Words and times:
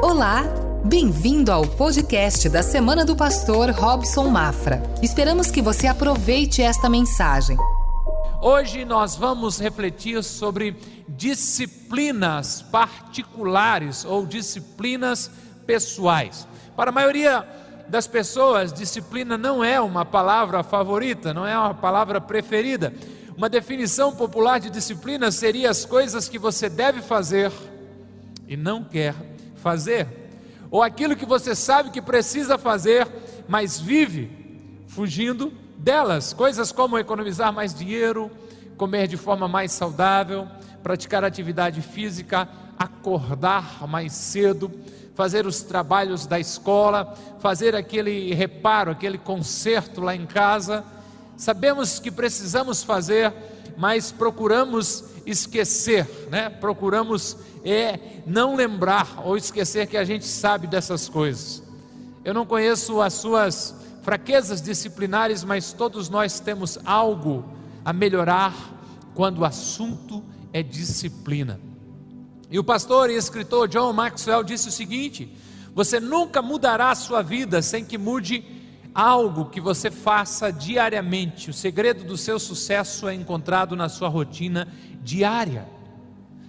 Olá, 0.00 0.44
bem-vindo 0.84 1.50
ao 1.50 1.66
podcast 1.66 2.48
da 2.48 2.62
Semana 2.62 3.04
do 3.04 3.16
Pastor 3.16 3.70
Robson 3.70 4.28
Mafra. 4.28 4.80
Esperamos 5.02 5.50
que 5.50 5.60
você 5.60 5.88
aproveite 5.88 6.62
esta 6.62 6.88
mensagem. 6.88 7.56
Hoje 8.40 8.84
nós 8.84 9.16
vamos 9.16 9.58
refletir 9.58 10.22
sobre 10.22 10.76
disciplinas 11.08 12.62
particulares 12.62 14.04
ou 14.04 14.24
disciplinas 14.24 15.32
pessoais. 15.66 16.46
Para 16.76 16.90
a 16.90 16.94
maioria 16.94 17.44
das 17.88 18.06
pessoas, 18.06 18.72
disciplina 18.72 19.36
não 19.36 19.64
é 19.64 19.80
uma 19.80 20.04
palavra 20.04 20.62
favorita, 20.62 21.34
não 21.34 21.44
é 21.44 21.58
uma 21.58 21.74
palavra 21.74 22.20
preferida. 22.20 22.94
Uma 23.36 23.48
definição 23.48 24.14
popular 24.14 24.60
de 24.60 24.70
disciplina 24.70 25.32
seria 25.32 25.70
as 25.70 25.84
coisas 25.84 26.28
que 26.28 26.38
você 26.38 26.68
deve 26.68 27.02
fazer 27.02 27.50
e 28.46 28.56
não 28.56 28.84
quer 28.84 29.14
fazer, 29.58 30.06
ou 30.70 30.82
aquilo 30.82 31.16
que 31.16 31.26
você 31.26 31.54
sabe 31.54 31.90
que 31.90 32.00
precisa 32.00 32.56
fazer, 32.56 33.06
mas 33.46 33.78
vive 33.78 34.30
fugindo 34.86 35.52
delas. 35.76 36.32
Coisas 36.32 36.72
como 36.72 36.98
economizar 36.98 37.52
mais 37.52 37.74
dinheiro, 37.74 38.30
comer 38.76 39.06
de 39.06 39.16
forma 39.16 39.48
mais 39.48 39.72
saudável, 39.72 40.46
praticar 40.82 41.24
atividade 41.24 41.80
física, 41.82 42.48
acordar 42.78 43.86
mais 43.88 44.12
cedo, 44.12 44.70
fazer 45.14 45.46
os 45.46 45.62
trabalhos 45.62 46.26
da 46.26 46.38
escola, 46.38 47.14
fazer 47.40 47.74
aquele 47.74 48.32
reparo, 48.34 48.90
aquele 48.90 49.18
conserto 49.18 50.00
lá 50.00 50.14
em 50.14 50.26
casa. 50.26 50.84
Sabemos 51.36 51.98
que 51.98 52.10
precisamos 52.10 52.82
fazer, 52.82 53.32
mas 53.76 54.12
procuramos 54.12 55.04
esquecer, 55.30 56.06
né? 56.30 56.48
Procuramos 56.48 57.36
é 57.64 58.22
não 58.26 58.54
lembrar 58.54 59.20
ou 59.24 59.36
esquecer 59.36 59.86
que 59.86 59.96
a 59.96 60.04
gente 60.04 60.24
sabe 60.24 60.66
dessas 60.66 61.08
coisas. 61.08 61.62
Eu 62.24 62.32
não 62.32 62.46
conheço 62.46 63.00
as 63.00 63.14
suas 63.14 63.74
fraquezas 64.02 64.62
disciplinares, 64.62 65.44
mas 65.44 65.72
todos 65.72 66.08
nós 66.08 66.40
temos 66.40 66.78
algo 66.84 67.44
a 67.84 67.92
melhorar 67.92 68.54
quando 69.14 69.38
o 69.38 69.44
assunto 69.44 70.22
é 70.52 70.62
disciplina. 70.62 71.60
E 72.50 72.58
o 72.58 72.64
pastor 72.64 73.10
e 73.10 73.14
escritor 73.14 73.68
John 73.68 73.92
Maxwell 73.92 74.42
disse 74.42 74.68
o 74.68 74.72
seguinte: 74.72 75.30
você 75.74 76.00
nunca 76.00 76.40
mudará 76.40 76.90
a 76.90 76.94
sua 76.94 77.22
vida 77.22 77.60
sem 77.60 77.84
que 77.84 77.98
mude 77.98 78.44
algo 78.98 79.44
que 79.44 79.60
você 79.60 79.92
faça 79.92 80.52
diariamente. 80.52 81.50
O 81.50 81.54
segredo 81.54 82.02
do 82.02 82.16
seu 82.16 82.36
sucesso 82.36 83.08
é 83.08 83.14
encontrado 83.14 83.76
na 83.76 83.88
sua 83.88 84.08
rotina 84.08 84.66
diária. 85.04 85.68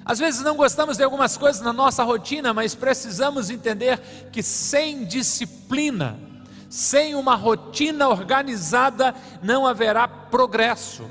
Às 0.04 0.18
vezes 0.18 0.42
não 0.42 0.56
gostamos 0.56 0.98
de 0.98 1.04
algumas 1.04 1.38
coisas 1.38 1.62
na 1.62 1.72
nossa 1.72 2.04
rotina, 2.04 2.52
mas 2.52 2.74
precisamos 2.74 3.52
entender 3.52 4.00
que 4.32 4.42
sem 4.42 5.06
disciplina, 5.06 6.20
sem 6.68 7.14
uma 7.14 7.36
rotina 7.36 8.10
organizada, 8.10 9.14
não 9.44 9.68
haverá 9.68 10.08
progresso. 10.08 11.04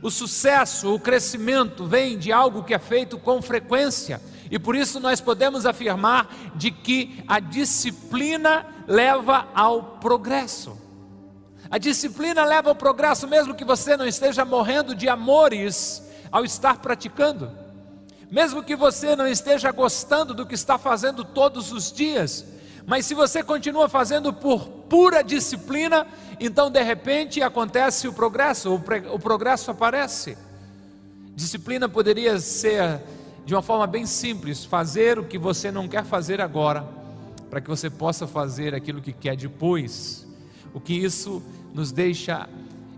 O 0.00 0.08
sucesso, 0.08 0.94
o 0.94 1.00
crescimento 1.00 1.84
vem 1.84 2.16
de 2.16 2.30
algo 2.30 2.62
que 2.62 2.74
é 2.74 2.78
feito 2.78 3.18
com 3.18 3.42
frequência, 3.42 4.22
e 4.50 4.58
por 4.58 4.74
isso 4.74 4.98
nós 4.98 5.20
podemos 5.20 5.64
afirmar 5.64 6.28
de 6.56 6.70
que 6.70 7.22
a 7.28 7.38
disciplina 7.38 8.66
leva 8.86 9.48
ao 9.54 9.82
progresso. 10.00 10.76
A 11.70 11.78
disciplina 11.78 12.44
leva 12.44 12.70
ao 12.70 12.74
progresso, 12.74 13.28
mesmo 13.28 13.54
que 13.54 13.64
você 13.64 13.96
não 13.96 14.06
esteja 14.06 14.44
morrendo 14.44 14.94
de 14.94 15.08
amores 15.08 16.02
ao 16.32 16.44
estar 16.44 16.78
praticando 16.78 17.60
mesmo 18.30 18.62
que 18.62 18.76
você 18.76 19.16
não 19.16 19.26
esteja 19.26 19.72
gostando 19.72 20.32
do 20.32 20.46
que 20.46 20.54
está 20.54 20.78
fazendo 20.78 21.24
todos 21.24 21.72
os 21.72 21.90
dias, 21.90 22.46
mas 22.86 23.04
se 23.04 23.12
você 23.12 23.42
continua 23.42 23.88
fazendo 23.88 24.32
por 24.32 24.68
pura 24.88 25.22
disciplina, 25.22 26.06
então 26.38 26.70
de 26.70 26.82
repente 26.82 27.42
acontece 27.42 28.06
o 28.06 28.12
progresso, 28.12 28.70
o, 28.70 29.14
o 29.14 29.18
progresso 29.18 29.70
aparece. 29.72 30.38
Disciplina 31.34 31.88
poderia 31.88 32.38
ser, 32.38 33.00
de 33.50 33.54
uma 33.56 33.62
forma 33.62 33.84
bem 33.84 34.06
simples, 34.06 34.64
fazer 34.64 35.18
o 35.18 35.24
que 35.24 35.36
você 35.36 35.72
não 35.72 35.88
quer 35.88 36.04
fazer 36.04 36.40
agora, 36.40 36.86
para 37.50 37.60
que 37.60 37.68
você 37.68 37.90
possa 37.90 38.24
fazer 38.24 38.76
aquilo 38.76 39.00
que 39.00 39.12
quer 39.12 39.34
depois. 39.34 40.24
O 40.72 40.78
que 40.78 40.92
isso 40.92 41.42
nos 41.74 41.90
deixa 41.90 42.48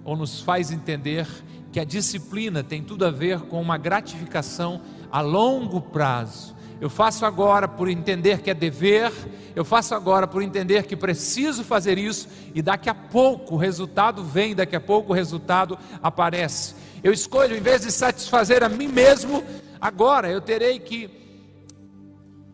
ou 0.05 0.15
nos 0.15 0.43
faz 0.43 0.71
entender 0.71 1.27
que 1.73 1.81
a 1.81 1.85
disciplina 1.85 2.63
tem 2.63 2.83
tudo 2.83 3.07
a 3.07 3.11
ver 3.11 3.41
com 3.41 3.63
uma 3.63 3.79
gratificação 3.79 4.83
a 5.11 5.23
longo 5.23 5.81
prazo. 5.81 6.55
Eu 6.83 6.91
faço 6.91 7.25
agora 7.25 7.67
por 7.67 7.89
entender 7.89 8.43
que 8.43 8.51
é 8.51 8.55
dever, 8.55 9.11
eu 9.57 9.65
faço 9.65 9.95
agora 9.95 10.27
por 10.27 10.43
entender 10.43 10.83
que 10.83 10.95
preciso 10.95 11.65
fazer 11.65 11.97
isso, 11.97 12.29
e 12.55 12.61
daqui 12.61 12.91
a 12.91 12.95
pouco 12.95 13.55
o 13.55 13.59
resultado 13.59 14.23
vem, 14.23 14.55
daqui 14.55 14.77
a 14.77 14.81
pouco 14.81 15.15
o 15.15 15.17
resultado 15.17 15.79
aparece. 16.03 16.75
Eu 17.03 17.11
escolho, 17.11 17.57
em 17.57 17.63
vez 17.63 17.81
de 17.81 17.91
satisfazer 17.91 18.63
a 18.63 18.69
mim 18.69 18.89
mesmo, 18.89 19.43
agora 19.83 20.31
eu 20.31 20.41
terei 20.41 20.79
que 20.79 21.11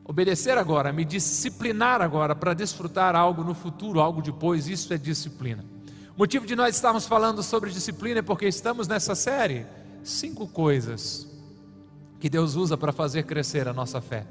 obedecer 0.03 0.57
agora, 0.57 0.91
me 0.91 1.05
disciplinar 1.05 2.01
agora 2.01 2.35
para 2.35 2.55
desfrutar 2.55 3.15
algo 3.15 3.45
no 3.45 3.55
futuro, 3.55 4.01
algo 4.01 4.23
depois, 4.23 4.67
isso 4.67 4.95
é 4.95 4.97
disciplina. 4.97 5.63
O 6.17 6.19
motivo 6.19 6.47
de 6.47 6.57
nós 6.57 6.75
estarmos 6.75 7.07
falando 7.07 7.43
sobre 7.43 7.71
disciplina 7.71 8.21
é 8.21 8.23
porque 8.23 8.47
estamos 8.47 8.89
nessa 8.89 9.15
série, 9.15 9.67
cinco 10.03 10.49
coisas 10.49 11.29
que 12.19 12.31
Deus 12.31 12.55
usa 12.55 12.79
para 12.79 12.93
fazer 12.93 13.25
crescer 13.25 13.69
a 13.69 13.75
nossa 13.75 14.01
fé. 14.01 14.27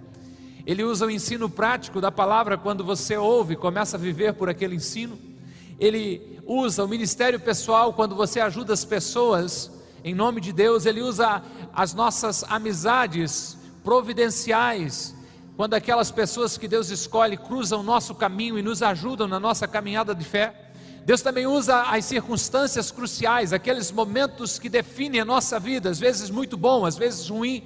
Ele 0.65 0.83
usa 0.83 1.05
o 1.05 1.11
ensino 1.11 1.47
prático 1.47 2.01
da 2.01 2.11
palavra 2.11 2.57
quando 2.57 2.83
você 2.83 3.15
ouve, 3.15 3.55
começa 3.55 3.95
a 3.95 3.99
viver 3.99 4.33
por 4.33 4.49
aquele 4.49 4.75
ensino. 4.75 5.17
Ele 5.79 6.41
usa 6.47 6.83
o 6.83 6.87
ministério 6.87 7.39
pessoal 7.39 7.93
quando 7.93 8.15
você 8.15 8.39
ajuda 8.39 8.73
as 8.73 8.83
pessoas 8.83 9.76
em 10.03 10.13
nome 10.13 10.41
de 10.41 10.51
Deus. 10.51 10.85
Ele 10.85 11.01
usa 11.01 11.41
as 11.73 11.93
nossas 11.93 12.43
amizades 12.43 13.57
providenciais, 13.83 15.15
quando 15.55 15.73
aquelas 15.73 16.11
pessoas 16.11 16.57
que 16.57 16.67
Deus 16.67 16.89
escolhe 16.89 17.37
cruzam 17.37 17.79
o 17.79 17.83
nosso 17.83 18.13
caminho 18.13 18.59
e 18.59 18.61
nos 18.61 18.83
ajudam 18.83 19.27
na 19.27 19.39
nossa 19.39 19.67
caminhada 19.67 20.13
de 20.13 20.23
fé. 20.23 20.71
Deus 21.05 21.21
também 21.21 21.47
usa 21.47 21.83
as 21.83 22.05
circunstâncias 22.05 22.91
cruciais, 22.91 23.53
aqueles 23.53 23.91
momentos 23.91 24.59
que 24.59 24.67
definem 24.67 25.21
a 25.21 25.25
nossa 25.25 25.57
vida, 25.57 25.89
às 25.89 25.99
vezes 25.99 26.29
muito 26.29 26.57
bom, 26.57 26.85
às 26.85 26.97
vezes 26.97 27.29
ruim, 27.29 27.63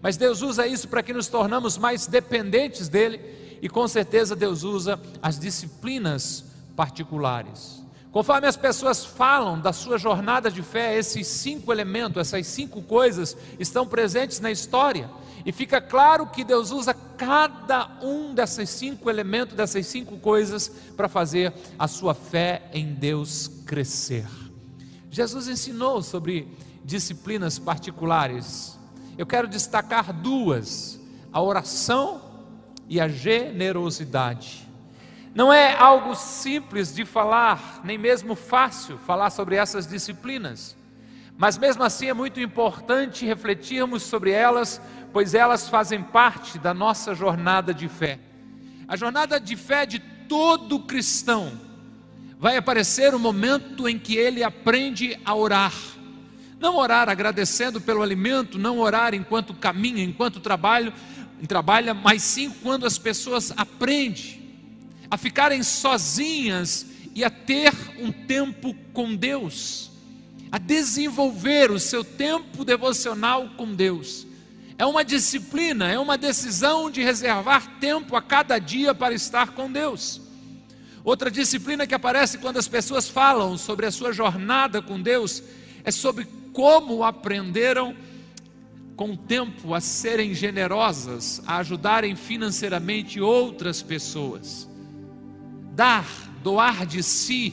mas 0.00 0.16
Deus 0.16 0.42
usa 0.42 0.66
isso 0.66 0.86
para 0.86 1.02
que 1.02 1.12
nos 1.12 1.26
tornamos 1.26 1.76
mais 1.76 2.06
dependentes 2.06 2.88
dele 2.88 3.20
e 3.60 3.68
com 3.68 3.88
certeza 3.88 4.36
Deus 4.36 4.62
usa 4.62 5.00
as 5.20 5.38
disciplinas 5.38 6.44
particulares. 6.76 7.83
Conforme 8.14 8.46
as 8.46 8.56
pessoas 8.56 9.04
falam 9.04 9.58
da 9.58 9.72
sua 9.72 9.98
jornada 9.98 10.48
de 10.48 10.62
fé, 10.62 10.96
esses 10.96 11.26
cinco 11.26 11.72
elementos, 11.72 12.20
essas 12.20 12.46
cinco 12.46 12.80
coisas 12.80 13.36
estão 13.58 13.84
presentes 13.84 14.38
na 14.38 14.52
história. 14.52 15.10
E 15.44 15.50
fica 15.50 15.80
claro 15.80 16.24
que 16.28 16.44
Deus 16.44 16.70
usa 16.70 16.94
cada 16.94 17.98
um 18.00 18.32
desses 18.32 18.70
cinco 18.70 19.10
elementos, 19.10 19.56
dessas 19.56 19.88
cinco 19.88 20.16
coisas, 20.18 20.68
para 20.96 21.08
fazer 21.08 21.52
a 21.76 21.88
sua 21.88 22.14
fé 22.14 22.70
em 22.72 22.94
Deus 22.94 23.50
crescer. 23.66 24.28
Jesus 25.10 25.48
ensinou 25.48 26.00
sobre 26.00 26.46
disciplinas 26.84 27.58
particulares. 27.58 28.78
Eu 29.18 29.26
quero 29.26 29.48
destacar 29.48 30.12
duas: 30.12 31.00
a 31.32 31.42
oração 31.42 32.22
e 32.88 33.00
a 33.00 33.08
generosidade. 33.08 34.63
Não 35.34 35.52
é 35.52 35.74
algo 35.74 36.14
simples 36.14 36.94
de 36.94 37.04
falar, 37.04 37.80
nem 37.82 37.98
mesmo 37.98 38.36
fácil 38.36 38.98
falar 38.98 39.30
sobre 39.30 39.56
essas 39.56 39.86
disciplinas, 39.86 40.76
mas 41.36 41.58
mesmo 41.58 41.82
assim 41.82 42.08
é 42.08 42.14
muito 42.14 42.38
importante 42.40 43.26
refletirmos 43.26 44.04
sobre 44.04 44.30
elas, 44.30 44.80
pois 45.12 45.34
elas 45.34 45.68
fazem 45.68 46.02
parte 46.02 46.58
da 46.58 46.72
nossa 46.72 47.14
jornada 47.14 47.74
de 47.74 47.88
fé. 47.88 48.20
A 48.86 48.96
jornada 48.96 49.40
de 49.40 49.56
fé 49.56 49.84
de 49.84 49.98
todo 49.98 50.78
cristão 50.80 51.60
vai 52.38 52.56
aparecer 52.56 53.12
o 53.14 53.18
momento 53.18 53.88
em 53.88 53.98
que 53.98 54.16
ele 54.16 54.44
aprende 54.44 55.18
a 55.24 55.34
orar 55.34 55.72
não 56.64 56.76
orar 56.76 57.10
agradecendo 57.10 57.78
pelo 57.78 58.02
alimento, 58.02 58.58
não 58.58 58.78
orar 58.78 59.12
enquanto 59.12 59.52
caminha, 59.52 60.02
enquanto 60.02 60.40
trabalha, 60.40 60.94
mas 61.92 62.22
sim 62.22 62.48
quando 62.48 62.86
as 62.86 62.96
pessoas 62.96 63.52
aprendem 63.54 64.43
a 65.14 65.16
ficarem 65.16 65.62
sozinhas 65.62 66.86
e 67.14 67.22
a 67.22 67.30
ter 67.30 67.72
um 68.00 68.10
tempo 68.10 68.74
com 68.92 69.14
Deus, 69.14 69.92
a 70.50 70.58
desenvolver 70.58 71.70
o 71.70 71.78
seu 71.78 72.02
tempo 72.02 72.64
devocional 72.64 73.50
com 73.50 73.72
Deus. 73.72 74.26
É 74.76 74.84
uma 74.84 75.04
disciplina, 75.04 75.88
é 75.88 75.96
uma 75.96 76.18
decisão 76.18 76.90
de 76.90 77.00
reservar 77.00 77.78
tempo 77.78 78.16
a 78.16 78.22
cada 78.22 78.58
dia 78.58 78.92
para 78.92 79.14
estar 79.14 79.52
com 79.52 79.70
Deus. 79.70 80.20
Outra 81.04 81.30
disciplina 81.30 81.86
que 81.86 81.94
aparece 81.94 82.38
quando 82.38 82.56
as 82.56 82.66
pessoas 82.66 83.08
falam 83.08 83.56
sobre 83.56 83.86
a 83.86 83.92
sua 83.92 84.12
jornada 84.12 84.82
com 84.82 85.00
Deus 85.00 85.44
é 85.84 85.92
sobre 85.92 86.26
como 86.52 87.04
aprenderam 87.04 87.94
com 88.96 89.12
o 89.12 89.16
tempo 89.16 89.74
a 89.74 89.80
serem 89.80 90.34
generosas, 90.34 91.40
a 91.46 91.58
ajudarem 91.58 92.16
financeiramente 92.16 93.20
outras 93.20 93.80
pessoas. 93.80 94.73
Dar, 95.74 96.06
doar 96.42 96.86
de 96.86 97.02
si, 97.02 97.52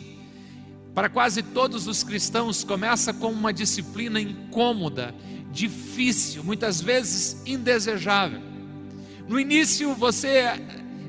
para 0.94 1.10
quase 1.10 1.42
todos 1.42 1.88
os 1.88 2.04
cristãos 2.04 2.64
começa 2.64 3.14
com 3.14 3.32
uma 3.32 3.52
disciplina 3.52 4.20
incômoda, 4.20 5.16
difícil, 5.52 6.44
muitas 6.44 6.82
vezes 6.82 7.42
indesejável. 7.46 8.42
No 9.28 9.40
início 9.40 9.96
você 9.96 10.44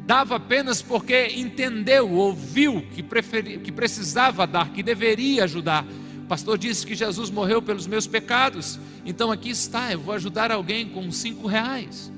dava 0.06 0.36
apenas 0.36 0.80
porque 0.80 1.32
entendeu, 1.36 2.10
ouviu 2.10 2.82
que, 2.94 3.02
preferi, 3.02 3.58
que 3.58 3.70
precisava 3.70 4.46
dar, 4.46 4.70
que 4.70 4.82
deveria 4.82 5.44
ajudar. 5.44 5.84
O 6.24 6.26
pastor 6.26 6.56
disse 6.56 6.86
que 6.86 6.94
Jesus 6.94 7.30
morreu 7.30 7.60
pelos 7.60 7.86
meus 7.86 8.06
pecados, 8.06 8.78
então 9.04 9.30
aqui 9.30 9.50
está, 9.50 9.92
eu 9.92 10.00
vou 10.00 10.14
ajudar 10.14 10.50
alguém 10.50 10.88
com 10.88 11.10
cinco 11.10 11.46
reais. 11.46 12.10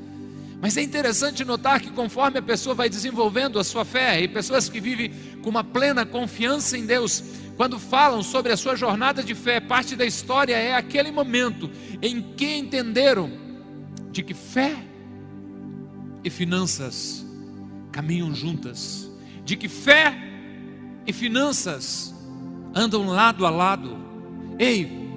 Mas 0.65 0.79
é 0.79 0.83
interessante 0.83 1.45
notar 1.45 1.79
que 1.79 1.91
conforme 1.91 2.39
a 2.39 2.43
pessoa 2.43 2.75
vai 2.75 2.89
desenvolvendo 2.89 3.59
a 3.59 3.65
sua 3.65 3.85
fé, 3.85 4.23
e 4.23 4.27
pessoas 4.27 4.67
que 4.67 4.81
vivem 4.81 5.13
com 5.43 5.51
uma 5.51 5.63
plena 5.63 6.07
confiança 6.07 6.79
em 6.79 6.87
Deus, 6.87 7.23
quando 7.55 7.79
falam 7.79 8.23
sobre 8.23 8.51
a 8.51 8.57
sua 8.57 8.75
jornada 8.75 9.23
de 9.23 9.35
fé, 9.35 9.61
parte 9.61 9.95
da 9.95 10.07
história 10.07 10.57
é 10.57 10.75
aquele 10.75 11.13
momento 11.13 11.71
em 12.01 12.23
que 12.35 12.57
entenderam 12.57 13.31
de 14.11 14.23
que 14.23 14.33
fé 14.33 14.75
e 16.25 16.31
finanças 16.31 17.27
caminham 17.93 18.35
juntas, 18.35 19.13
de 19.45 19.57
que 19.57 19.69
fé 19.69 20.17
e 21.07 21.13
finanças 21.13 22.15
andam 22.75 23.07
lado 23.07 23.45
a 23.45 23.51
lado. 23.51 23.99
Ei, 24.59 25.11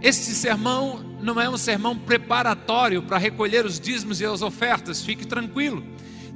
este 0.00 0.30
sermão 0.30 1.04
não 1.20 1.40
é 1.40 1.48
um 1.48 1.56
sermão 1.56 1.96
preparatório 1.96 3.02
para 3.02 3.18
recolher 3.18 3.64
os 3.64 3.80
dízimos 3.80 4.20
e 4.20 4.24
as 4.24 4.42
ofertas, 4.42 5.02
fique 5.02 5.26
tranquilo. 5.26 5.82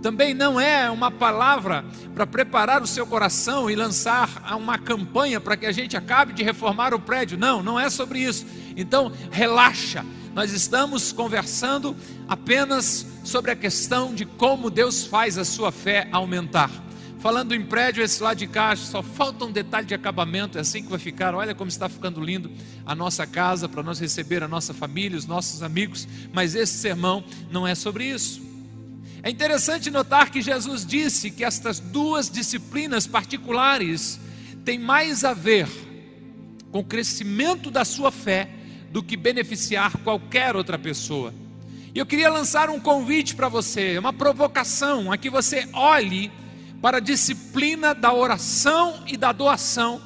Também 0.02 0.32
não 0.32 0.58
é 0.58 0.90
uma 0.90 1.10
palavra 1.10 1.84
para 2.14 2.26
preparar 2.26 2.82
o 2.82 2.86
seu 2.86 3.06
coração 3.06 3.70
e 3.70 3.74
lançar 3.74 4.28
uma 4.56 4.78
campanha 4.78 5.38
para 5.38 5.56
que 5.56 5.66
a 5.66 5.72
gente 5.72 5.96
acabe 5.96 6.32
de 6.32 6.42
reformar 6.42 6.94
o 6.94 6.98
prédio. 6.98 7.36
Não, 7.36 7.62
não 7.62 7.78
é 7.78 7.90
sobre 7.90 8.20
isso. 8.20 8.46
Então, 8.76 9.12
relaxa. 9.30 10.04
Nós 10.34 10.52
estamos 10.52 11.12
conversando 11.12 11.94
apenas 12.28 13.04
sobre 13.24 13.50
a 13.50 13.56
questão 13.56 14.14
de 14.14 14.24
como 14.24 14.70
Deus 14.70 15.04
faz 15.04 15.36
a 15.36 15.44
sua 15.44 15.72
fé 15.72 16.08
aumentar. 16.12 16.70
Falando 17.20 17.54
em 17.54 17.62
prédio, 17.62 18.02
esse 18.02 18.22
lado 18.22 18.38
de 18.38 18.46
cá 18.46 18.74
só 18.74 19.02
falta 19.02 19.44
um 19.44 19.52
detalhe 19.52 19.86
de 19.86 19.92
acabamento, 19.92 20.56
é 20.56 20.62
assim 20.62 20.82
que 20.82 20.88
vai 20.88 20.98
ficar. 20.98 21.34
Olha 21.34 21.54
como 21.54 21.68
está 21.68 21.86
ficando 21.86 22.18
lindo 22.18 22.50
a 22.86 22.94
nossa 22.94 23.26
casa 23.26 23.68
para 23.68 23.82
nós 23.82 24.00
receber 24.00 24.42
a 24.42 24.48
nossa 24.48 24.72
família, 24.72 25.18
os 25.18 25.26
nossos 25.26 25.62
amigos. 25.62 26.08
Mas 26.32 26.54
esse 26.54 26.78
sermão 26.78 27.22
não 27.50 27.68
é 27.68 27.74
sobre 27.74 28.06
isso. 28.06 28.40
É 29.22 29.28
interessante 29.28 29.90
notar 29.90 30.30
que 30.30 30.40
Jesus 30.40 30.86
disse 30.86 31.30
que 31.30 31.44
estas 31.44 31.78
duas 31.78 32.30
disciplinas 32.30 33.06
particulares 33.06 34.18
têm 34.64 34.78
mais 34.78 35.22
a 35.22 35.34
ver 35.34 35.68
com 36.72 36.78
o 36.78 36.84
crescimento 36.84 37.70
da 37.70 37.84
sua 37.84 38.10
fé 38.10 38.48
do 38.90 39.02
que 39.02 39.14
beneficiar 39.14 39.92
qualquer 39.98 40.56
outra 40.56 40.78
pessoa. 40.78 41.34
E 41.94 41.98
eu 41.98 42.06
queria 42.06 42.30
lançar 42.30 42.70
um 42.70 42.80
convite 42.80 43.34
para 43.34 43.50
você, 43.50 43.98
uma 43.98 44.12
provocação, 44.12 45.12
a 45.12 45.18
que 45.18 45.28
você 45.28 45.68
olhe 45.74 46.32
para 46.80 46.96
a 46.96 47.00
disciplina 47.00 47.94
da 47.94 48.12
oração 48.12 49.02
e 49.06 49.16
da 49.16 49.32
doação, 49.32 50.00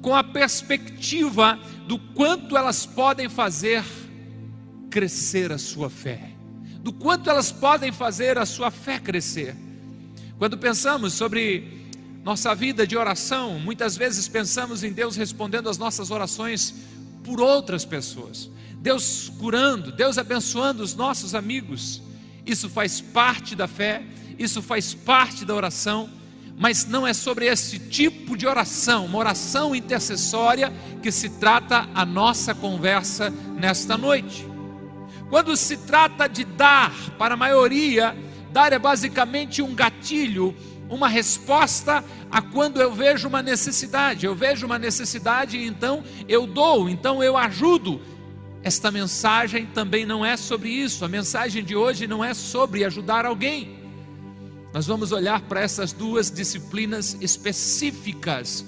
com 0.00 0.14
a 0.14 0.24
perspectiva 0.24 1.58
do 1.86 1.98
quanto 1.98 2.56
elas 2.56 2.86
podem 2.86 3.28
fazer 3.28 3.84
crescer 4.90 5.52
a 5.52 5.58
sua 5.58 5.90
fé, 5.90 6.30
do 6.80 6.92
quanto 6.92 7.28
elas 7.28 7.50
podem 7.50 7.90
fazer 7.92 8.38
a 8.38 8.46
sua 8.46 8.70
fé 8.70 8.98
crescer. 8.98 9.54
Quando 10.38 10.58
pensamos 10.58 11.14
sobre 11.14 11.84
nossa 12.22 12.54
vida 12.54 12.86
de 12.86 12.96
oração, 12.96 13.58
muitas 13.58 13.96
vezes 13.96 14.28
pensamos 14.28 14.82
em 14.82 14.92
Deus 14.92 15.16
respondendo 15.16 15.68
as 15.68 15.78
nossas 15.78 16.10
orações 16.10 16.74
por 17.22 17.40
outras 17.40 17.84
pessoas, 17.84 18.50
Deus 18.76 19.30
curando, 19.38 19.92
Deus 19.92 20.18
abençoando 20.18 20.82
os 20.82 20.94
nossos 20.94 21.34
amigos. 21.34 22.02
Isso 22.46 22.68
faz 22.68 23.00
parte 23.00 23.54
da 23.54 23.66
fé 23.66 24.02
isso 24.38 24.62
faz 24.62 24.94
parte 24.94 25.44
da 25.44 25.54
oração, 25.54 26.08
mas 26.56 26.86
não 26.86 27.06
é 27.06 27.12
sobre 27.12 27.46
esse 27.46 27.78
tipo 27.78 28.36
de 28.36 28.46
oração, 28.46 29.06
uma 29.06 29.18
oração 29.18 29.74
intercessória, 29.74 30.72
que 31.02 31.10
se 31.10 31.28
trata 31.28 31.88
a 31.94 32.04
nossa 32.04 32.54
conversa 32.54 33.30
nesta 33.30 33.98
noite. 33.98 34.46
Quando 35.28 35.56
se 35.56 35.78
trata 35.78 36.28
de 36.28 36.44
dar, 36.44 36.92
para 37.18 37.34
a 37.34 37.36
maioria, 37.36 38.16
dar 38.52 38.72
é 38.72 38.78
basicamente 38.78 39.62
um 39.62 39.74
gatilho, 39.74 40.54
uma 40.88 41.08
resposta 41.08 42.04
a 42.30 42.40
quando 42.40 42.80
eu 42.80 42.92
vejo 42.92 43.28
uma 43.28 43.42
necessidade. 43.42 44.26
Eu 44.26 44.34
vejo 44.34 44.66
uma 44.66 44.78
necessidade, 44.78 45.58
então 45.58 46.04
eu 46.28 46.46
dou, 46.46 46.88
então 46.88 47.22
eu 47.22 47.36
ajudo. 47.36 48.00
Esta 48.62 48.90
mensagem 48.90 49.66
também 49.66 50.06
não 50.06 50.24
é 50.24 50.36
sobre 50.36 50.68
isso. 50.68 51.04
A 51.04 51.08
mensagem 51.08 51.64
de 51.64 51.74
hoje 51.74 52.06
não 52.06 52.24
é 52.24 52.32
sobre 52.32 52.84
ajudar 52.84 53.26
alguém. 53.26 53.83
Nós 54.74 54.88
vamos 54.88 55.12
olhar 55.12 55.40
para 55.42 55.60
essas 55.60 55.92
duas 55.92 56.32
disciplinas 56.32 57.16
específicas: 57.20 58.64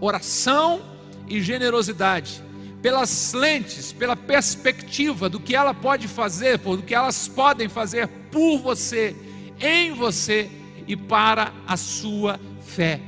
oração 0.00 0.80
e 1.28 1.42
generosidade, 1.42 2.42
pelas 2.80 3.34
lentes, 3.34 3.92
pela 3.92 4.16
perspectiva 4.16 5.28
do 5.28 5.38
que 5.38 5.54
ela 5.54 5.74
pode 5.74 6.08
fazer, 6.08 6.56
do 6.56 6.82
que 6.82 6.94
elas 6.94 7.28
podem 7.28 7.68
fazer 7.68 8.08
por 8.32 8.58
você, 8.58 9.14
em 9.60 9.92
você 9.92 10.50
e 10.88 10.96
para 10.96 11.52
a 11.66 11.76
sua 11.76 12.40
fé. 12.64 12.98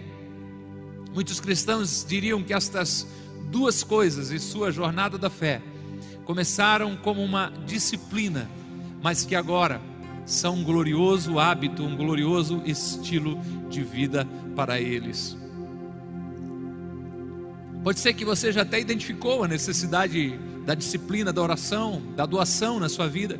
Muitos 1.14 1.40
cristãos 1.40 2.04
diriam 2.06 2.42
que 2.42 2.52
estas 2.52 3.06
duas 3.50 3.82
coisas 3.82 4.30
em 4.30 4.38
sua 4.38 4.70
jornada 4.70 5.16
da 5.16 5.30
fé 5.30 5.62
começaram 6.26 6.98
como 6.98 7.24
uma 7.24 7.50
disciplina, 7.64 8.50
mas 9.02 9.24
que 9.24 9.34
agora 9.34 9.80
são 10.24 10.56
um 10.56 10.64
glorioso 10.64 11.38
hábito, 11.38 11.82
um 11.82 11.96
glorioso 11.96 12.62
estilo 12.64 13.40
de 13.68 13.82
vida 13.82 14.26
para 14.54 14.80
eles. 14.80 15.36
Pode 17.82 17.98
ser 17.98 18.12
que 18.14 18.24
você 18.24 18.52
já 18.52 18.62
até 18.62 18.78
identificou 18.78 19.42
a 19.42 19.48
necessidade 19.48 20.38
da 20.64 20.74
disciplina 20.74 21.32
da 21.32 21.42
oração, 21.42 22.00
da 22.14 22.24
doação 22.24 22.78
na 22.78 22.88
sua 22.88 23.08
vida, 23.08 23.38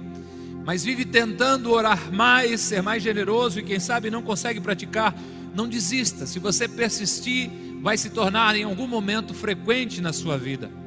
mas 0.65 0.85
vive 0.85 1.05
tentando 1.05 1.71
orar 1.71 2.13
mais, 2.13 2.61
ser 2.61 2.83
mais 2.83 3.03
generoso 3.03 3.61
e 3.61 3.63
quem 3.63 3.79
sabe 3.79 4.11
não 4.11 4.23
consegue 4.23 4.61
praticar. 4.61 5.15
Não 5.55 5.69
desista, 5.69 6.27
se 6.27 6.39
você 6.39 6.67
persistir, 6.67 7.51
vai 7.83 7.97
se 7.97 8.11
tornar 8.11 8.57
em 8.57 8.65
algum 8.65 8.87
momento 8.87 9.35
frequente 9.35 10.01
na 10.01 10.13
sua 10.13 10.39
vida. 10.39 10.82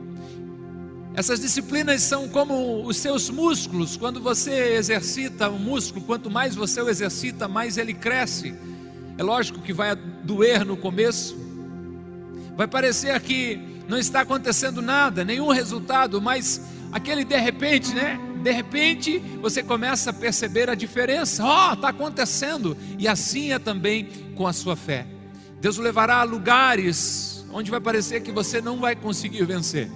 Essas 1.16 1.40
disciplinas 1.40 2.02
são 2.02 2.28
como 2.28 2.86
os 2.86 2.98
seus 2.98 3.30
músculos. 3.30 3.96
Quando 3.96 4.20
você 4.20 4.76
exercita 4.76 5.50
um 5.50 5.58
músculo, 5.58 6.04
quanto 6.04 6.30
mais 6.30 6.56
você 6.56 6.82
o 6.82 6.90
exercita, 6.90 7.48
mais 7.48 7.78
ele 7.78 7.94
cresce. 7.94 8.54
É 9.18 9.24
lógico 9.24 9.62
que 9.62 9.72
vai 9.72 9.96
doer 9.96 10.66
no 10.66 10.76
começo. 10.76 11.38
Vai 12.58 12.68
parecer 12.68 13.18
que 13.22 13.58
não 13.88 13.98
está 13.98 14.22
acontecendo 14.22 14.82
nada, 14.82 15.24
nenhum 15.24 15.48
resultado, 15.48 16.22
mas 16.22 16.62
aquele 16.92 17.24
de 17.24 17.38
repente, 17.38 17.94
né? 17.94 18.20
De 18.44 18.52
repente 18.52 19.20
você 19.42 19.64
começa 19.64 20.10
a 20.10 20.14
perceber 20.14 20.70
a 20.70 20.76
diferença. 20.76 21.46
Ó, 21.46 21.70
oh, 21.70 21.74
está 21.76 21.90
acontecendo. 21.90 22.76
E 23.00 23.08
assim 23.08 23.54
é 23.54 23.60
também 23.60 24.10
com 24.36 24.46
a 24.46 24.52
sua 24.52 24.76
fé. 24.76 25.08
Deus 25.62 25.78
o 25.78 25.82
levará 25.82 26.18
a 26.18 26.24
lugares 26.24 27.46
onde 27.54 27.72
vai 27.72 27.80
parecer 27.80 28.22
que 28.22 28.34
você 28.34 28.60
não 28.60 28.82
vai 28.82 28.98
conseguir 28.98 29.46
vencer 29.46 29.90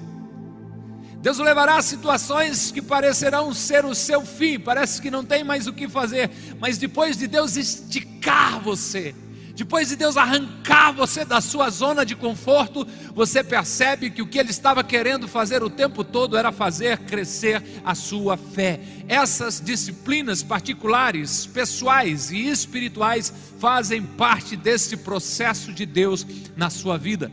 Deus 1.22 1.38
o 1.38 1.44
levará 1.44 1.76
a 1.76 1.82
situações 1.82 2.72
que 2.72 2.82
parecerão 2.82 3.54
ser 3.54 3.84
o 3.84 3.94
seu 3.94 4.26
fim, 4.26 4.58
parece 4.58 5.02
que 5.02 5.12
não 5.12 5.24
tem 5.24 5.44
mais 5.44 5.68
o 5.68 5.74
que 5.74 5.90
fazer, 5.90 6.30
mas 6.60 6.78
depois 6.78 7.18
de 7.18 7.28
Deus 7.28 7.58
esticar 7.58 8.62
você, 8.62 9.14
depois 9.54 9.90
de 9.90 9.98
Deus 9.98 10.16
arrancar 10.16 10.94
você 10.94 11.26
da 11.26 11.42
sua 11.42 11.70
zona 11.70 12.06
de 12.06 12.16
conforto, 12.16 12.88
você 13.14 13.44
percebe 13.44 14.10
que 14.10 14.22
o 14.22 14.28
que 14.28 14.40
Ele 14.40 14.52
estava 14.52 14.82
querendo 14.82 15.28
fazer 15.28 15.62
o 15.62 15.70
tempo 15.70 16.06
todo 16.06 16.38
era 16.38 16.54
fazer 16.54 17.00
crescer 17.00 17.62
a 17.84 17.94
sua 17.94 18.38
fé. 18.38 18.80
Essas 19.06 19.60
disciplinas 19.60 20.42
particulares, 20.42 21.46
pessoais 21.46 22.32
e 22.32 22.48
espirituais 22.48 23.34
fazem 23.60 24.02
parte 24.02 24.56
desse 24.56 24.96
processo 24.96 25.74
de 25.74 25.86
Deus 25.86 26.26
na 26.56 26.70
sua 26.70 26.98
vida. 26.98 27.30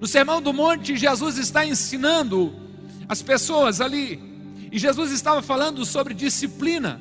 No 0.00 0.06
Sermão 0.06 0.40
do 0.40 0.52
Monte, 0.52 0.96
Jesus 0.96 1.38
está 1.38 1.66
ensinando 1.66 2.63
as 3.08 3.22
pessoas 3.22 3.80
ali. 3.80 4.20
E 4.70 4.78
Jesus 4.78 5.12
estava 5.12 5.40
falando 5.42 5.84
sobre 5.84 6.14
disciplina. 6.14 7.00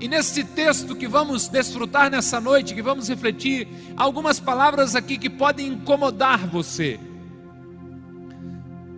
E 0.00 0.06
nesse 0.06 0.44
texto 0.44 0.94
que 0.94 1.08
vamos 1.08 1.48
desfrutar 1.48 2.08
nessa 2.10 2.40
noite, 2.40 2.74
que 2.74 2.82
vamos 2.82 3.08
refletir, 3.08 3.66
algumas 3.96 4.38
palavras 4.38 4.94
aqui 4.94 5.18
que 5.18 5.28
podem 5.28 5.68
incomodar 5.68 6.46
você. 6.46 7.00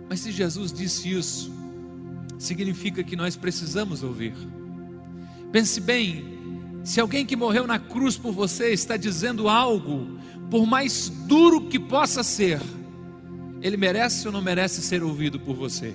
Mas 0.07 0.19
se 0.19 0.31
Jesus 0.31 0.71
disse 0.71 1.11
isso, 1.11 1.51
significa 2.37 3.03
que 3.03 3.15
nós 3.15 3.35
precisamos 3.35 4.03
ouvir. 4.03 4.35
Pense 5.51 5.81
bem, 5.81 6.23
se 6.83 6.99
alguém 6.99 7.25
que 7.25 7.35
morreu 7.35 7.65
na 7.65 7.79
cruz 7.79 8.17
por 8.17 8.31
você 8.31 8.71
está 8.71 8.95
dizendo 8.95 9.49
algo, 9.49 10.19
por 10.49 10.67
mais 10.67 11.09
duro 11.09 11.67
que 11.67 11.79
possa 11.79 12.23
ser, 12.23 12.59
ele 13.61 13.77
merece 13.77 14.27
ou 14.27 14.33
não 14.33 14.41
merece 14.41 14.81
ser 14.81 15.03
ouvido 15.03 15.39
por 15.39 15.55
você? 15.55 15.93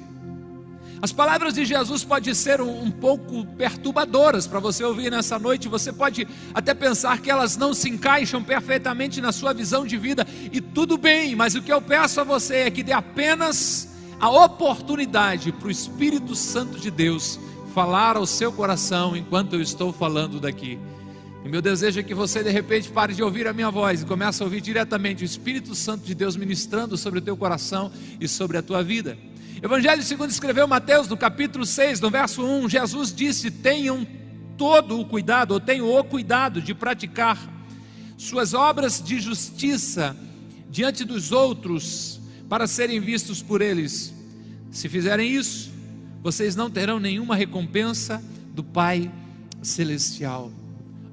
As 1.00 1.12
palavras 1.12 1.52
de 1.52 1.64
Jesus 1.64 2.02
podem 2.04 2.32
ser 2.32 2.61
um, 2.61 2.85
um 2.85 2.90
pouco 2.90 3.44
perturbadoras 3.44 4.46
para 4.46 4.58
você 4.58 4.82
ouvir 4.82 5.11
nessa 5.11 5.38
noite. 5.38 5.68
Você 5.68 5.92
pode 5.92 6.26
até 6.54 6.73
pensar 6.73 7.20
que 7.20 7.30
elas 7.30 7.56
não 7.56 7.75
se 7.75 7.88
encaixam 7.88 8.42
perfeitamente 8.42 9.20
na 9.20 9.30
sua 9.30 9.52
visão 9.52 9.87
de 9.87 9.96
vida, 9.99 10.26
e 10.50 10.61
tudo 10.61 10.96
bem, 10.96 11.37
mas 11.37 11.54
o 11.54 11.62
que 11.62 11.73
eu 11.73 11.82
peço 11.82 12.20
a 12.20 12.25
você 12.25 12.56
é 12.56 12.70
que 12.70 12.82
dê 12.82 12.92
apenas 12.92 13.94
a 14.18 14.30
oportunidade 14.30 15.52
para 15.52 15.68
o 15.68 15.70
Espírito 15.70 16.35
Santo 16.35 16.78
de 16.78 16.90
Deus 16.90 17.38
falar 17.75 18.16
ao 18.16 18.25
seu 18.25 18.50
coração 18.50 19.14
enquanto 19.14 19.52
eu 19.52 19.61
estou 19.61 19.92
falando 19.92 20.40
daqui. 20.40 20.78
E 21.46 21.48
meu 21.48 21.62
desejo 21.62 22.00
é 22.00 22.02
que 22.02 22.12
você 22.12 22.42
de 22.42 22.50
repente 22.50 22.88
pare 22.88 23.14
de 23.14 23.22
ouvir 23.22 23.46
a 23.46 23.52
minha 23.52 23.70
voz 23.70 24.02
e 24.02 24.04
comece 24.04 24.42
a 24.42 24.44
ouvir 24.44 24.60
diretamente 24.60 25.22
o 25.22 25.24
Espírito 25.24 25.76
Santo 25.76 26.04
de 26.04 26.12
Deus 26.12 26.34
ministrando 26.34 26.96
sobre 26.96 27.20
o 27.20 27.22
teu 27.22 27.36
coração 27.36 27.92
e 28.20 28.26
sobre 28.26 28.58
a 28.58 28.62
tua 28.62 28.82
vida. 28.82 29.16
Evangelho 29.62 30.02
segundo 30.02 30.30
escreveu 30.30 30.66
Mateus, 30.66 31.06
no 31.06 31.16
capítulo 31.16 31.64
6, 31.64 32.00
no 32.00 32.10
verso 32.10 32.44
1, 32.44 32.68
Jesus 32.68 33.14
disse: 33.14 33.48
"Tenham 33.48 34.04
todo 34.58 34.98
o 34.98 35.06
cuidado, 35.06 35.52
ou 35.52 35.60
tenham 35.60 35.88
o 35.88 36.02
cuidado 36.02 36.60
de 36.60 36.74
praticar 36.74 37.38
suas 38.18 38.52
obras 38.52 39.00
de 39.00 39.20
justiça 39.20 40.16
diante 40.68 41.04
dos 41.04 41.30
outros, 41.30 42.20
para 42.48 42.66
serem 42.66 42.98
vistos 42.98 43.40
por 43.40 43.62
eles. 43.62 44.12
Se 44.72 44.88
fizerem 44.88 45.30
isso, 45.30 45.70
vocês 46.24 46.56
não 46.56 46.68
terão 46.68 46.98
nenhuma 46.98 47.36
recompensa 47.36 48.20
do 48.52 48.64
Pai 48.64 49.08
Celestial. 49.62 50.50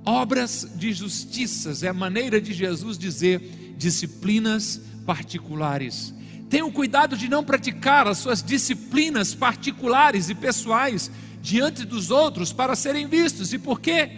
Obras 0.06 0.68
de 0.76 0.92
justiças 0.92 1.84
é 1.84 1.88
a 1.88 1.94
maneira 1.94 2.42
de 2.42 2.54
Jesus 2.54 2.98
dizer 2.98 3.76
disciplinas 3.78 4.82
particulares. 5.06 6.14
Tenham 6.50 6.72
cuidado 6.72 7.18
de 7.18 7.30
não 7.30 7.44
praticar 7.44 8.08
as 8.08 8.18
suas 8.18 8.44
disciplinas 8.44 9.34
particulares 9.34 10.30
e 10.30 10.36
pessoais 10.36 11.10
diante 11.42 11.86
dos 11.86 12.12
outros 12.12 12.54
para 12.54 12.76
serem 12.76 13.08
vistos. 13.08 13.54
E 13.54 13.58
por 13.58 13.80
quê? 13.80 14.10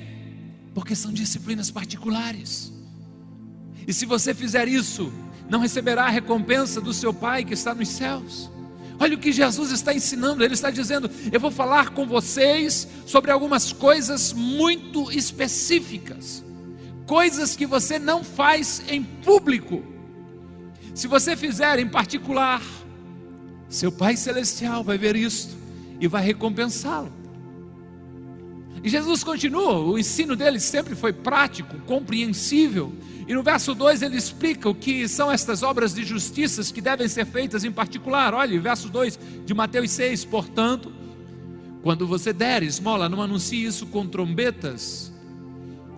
Porque 0.73 0.95
são 0.95 1.13
disciplinas 1.13 1.71
particulares. 1.71 2.73
E 3.87 3.93
se 3.93 4.05
você 4.05 4.33
fizer 4.33 4.67
isso, 4.67 5.13
não 5.49 5.59
receberá 5.59 6.05
a 6.05 6.09
recompensa 6.09 6.81
do 6.81 6.93
seu 6.93 7.13
Pai 7.13 7.45
que 7.45 7.53
está 7.53 7.73
nos 7.73 7.89
céus. 7.89 8.51
Olha 8.99 9.15
o 9.15 9.19
que 9.19 9.31
Jesus 9.31 9.71
está 9.71 9.93
ensinando, 9.93 10.43
ele 10.43 10.53
está 10.53 10.69
dizendo: 10.69 11.09
Eu 11.31 11.39
vou 11.39 11.51
falar 11.51 11.89
com 11.89 12.05
vocês 12.05 12.87
sobre 13.05 13.31
algumas 13.31 13.73
coisas 13.73 14.31
muito 14.33 15.11
específicas, 15.11 16.43
coisas 17.05 17.55
que 17.55 17.65
você 17.65 17.99
não 17.99 18.23
faz 18.23 18.81
em 18.87 19.03
público. 19.03 19.83
Se 20.93 21.07
você 21.07 21.35
fizer 21.35 21.79
em 21.79 21.87
particular, 21.87 22.61
seu 23.67 23.91
Pai 23.91 24.15
Celestial 24.15 24.83
vai 24.83 24.97
ver 24.97 25.15
isto 25.15 25.55
e 25.99 26.07
vai 26.07 26.23
recompensá-lo. 26.23 27.24
E 28.85 28.89
Jesus 28.89 29.23
continua, 29.23 29.79
o 29.79 29.97
ensino 29.97 30.35
dele 30.35 30.59
sempre 30.59 30.93
foi 30.93 31.11
prático, 31.11 31.75
compreensível, 31.87 32.93
e 33.27 33.33
no 33.33 33.41
verso 33.41 33.73
2 33.73 34.03
ele 34.03 34.15
explica 34.15 34.69
o 34.69 34.75
que 34.75 35.07
são 35.07 35.31
estas 35.31 35.63
obras 35.63 35.91
de 35.91 36.03
justiça 36.03 36.71
que 36.71 36.81
devem 36.81 37.07
ser 37.07 37.25
feitas 37.25 37.63
em 37.63 37.71
particular. 37.71 38.31
Olha, 38.35 38.61
verso 38.61 38.87
2 38.87 39.17
de 39.43 39.55
Mateus 39.55 39.89
6: 39.89 40.25
Portanto, 40.25 40.93
quando 41.81 42.05
você 42.05 42.31
der 42.31 42.61
esmola, 42.61 43.09
não 43.09 43.23
anuncie 43.23 43.65
isso 43.65 43.87
com 43.87 44.05
trombetas, 44.05 45.11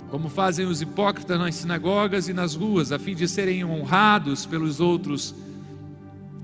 como 0.10 0.30
fazem 0.30 0.66
os 0.66 0.82
hipócritas 0.82 1.38
nas 1.38 1.56
sinagogas 1.56 2.30
e 2.30 2.34
nas 2.34 2.56
ruas, 2.56 2.94
a 2.94 2.98
fim 2.98 3.14
de 3.14 3.28
serem 3.28 3.66
honrados 3.66 4.46
pelos 4.46 4.80
outros. 4.80 5.36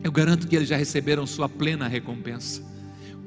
Eu 0.03 0.11
garanto 0.11 0.45
que 0.45 0.57
eles 0.57 0.67
já 0.67 0.75
receberam 0.75 1.25
sua 1.25 1.47
plena 1.47 1.87
recompensa. 1.87 2.72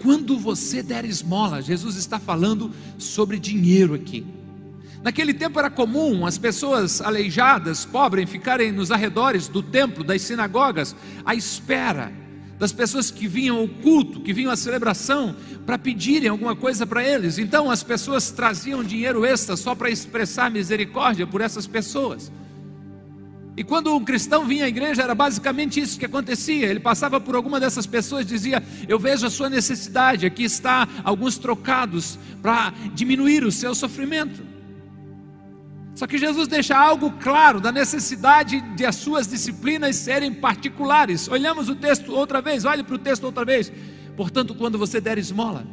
Quando 0.02 0.38
você 0.38 0.82
der 0.82 1.04
esmola, 1.04 1.62
Jesus 1.62 1.96
está 1.96 2.18
falando 2.18 2.70
sobre 2.98 3.38
dinheiro 3.38 3.94
aqui. 3.94 4.26
Naquele 5.02 5.32
tempo 5.32 5.58
era 5.58 5.70
comum 5.70 6.26
as 6.26 6.36
pessoas 6.36 7.00
aleijadas, 7.00 7.84
pobres, 7.84 8.28
ficarem 8.28 8.72
nos 8.72 8.90
arredores 8.90 9.48
do 9.48 9.62
templo, 9.62 10.02
das 10.02 10.22
sinagogas, 10.22 10.96
à 11.24 11.34
espera 11.34 12.12
das 12.58 12.72
pessoas 12.72 13.10
que 13.10 13.28
vinham 13.28 13.58
ao 13.58 13.68
culto, 13.68 14.20
que 14.20 14.32
vinham 14.32 14.50
à 14.50 14.56
celebração, 14.56 15.36
para 15.64 15.78
pedirem 15.78 16.28
alguma 16.28 16.56
coisa 16.56 16.86
para 16.86 17.04
eles. 17.04 17.38
Então 17.38 17.70
as 17.70 17.82
pessoas 17.82 18.30
traziam 18.30 18.82
dinheiro 18.82 19.24
extra 19.24 19.56
só 19.56 19.74
para 19.74 19.90
expressar 19.90 20.50
misericórdia 20.50 21.26
por 21.26 21.40
essas 21.40 21.66
pessoas. 21.66 22.32
E 23.56 23.64
quando 23.64 23.94
um 23.96 24.04
cristão 24.04 24.44
vinha 24.44 24.66
à 24.66 24.68
igreja, 24.68 25.02
era 25.02 25.14
basicamente 25.14 25.80
isso 25.80 25.98
que 25.98 26.04
acontecia. 26.04 26.66
Ele 26.66 26.78
passava 26.78 27.18
por 27.18 27.34
alguma 27.34 27.58
dessas 27.58 27.86
pessoas 27.86 28.22
e 28.22 28.28
dizia: 28.28 28.62
Eu 28.86 28.98
vejo 28.98 29.26
a 29.26 29.30
sua 29.30 29.48
necessidade, 29.48 30.26
aqui 30.26 30.44
está 30.44 30.86
alguns 31.02 31.38
trocados 31.38 32.18
para 32.42 32.74
diminuir 32.94 33.44
o 33.44 33.50
seu 33.50 33.74
sofrimento. 33.74 34.42
Só 35.94 36.06
que 36.06 36.18
Jesus 36.18 36.46
deixa 36.46 36.76
algo 36.76 37.10
claro 37.12 37.58
da 37.58 37.72
necessidade 37.72 38.60
de 38.76 38.84
as 38.84 38.96
suas 38.96 39.26
disciplinas 39.26 39.96
serem 39.96 40.34
particulares. 40.34 41.26
Olhamos 41.26 41.70
o 41.70 41.74
texto 41.74 42.12
outra 42.12 42.42
vez, 42.42 42.66
olhe 42.66 42.82
para 42.82 42.96
o 42.96 42.98
texto 42.98 43.24
outra 43.24 43.46
vez. 43.46 43.72
Portanto, 44.14 44.54
quando 44.54 44.76
você 44.76 45.00
der 45.00 45.16
esmola, 45.16 45.66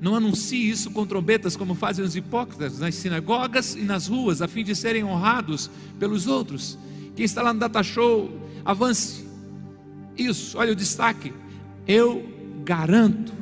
não 0.00 0.16
anuncie 0.16 0.68
isso 0.68 0.90
com 0.90 1.06
trombetas 1.06 1.56
como 1.56 1.76
fazem 1.76 2.04
os 2.04 2.16
hipócritas 2.16 2.80
nas 2.80 2.96
sinagogas 2.96 3.76
e 3.76 3.82
nas 3.82 4.08
ruas, 4.08 4.42
a 4.42 4.48
fim 4.48 4.64
de 4.64 4.74
serem 4.74 5.04
honrados 5.04 5.70
pelos 6.00 6.26
outros. 6.26 6.76
Quem 7.16 7.24
está 7.24 7.40
lá 7.40 7.54
no 7.54 7.58
data 7.58 7.82
show, 7.82 8.30
avance. 8.62 9.26
Isso, 10.18 10.58
olha 10.58 10.72
o 10.72 10.76
destaque. 10.76 11.32
Eu 11.88 12.24
garanto 12.62 13.32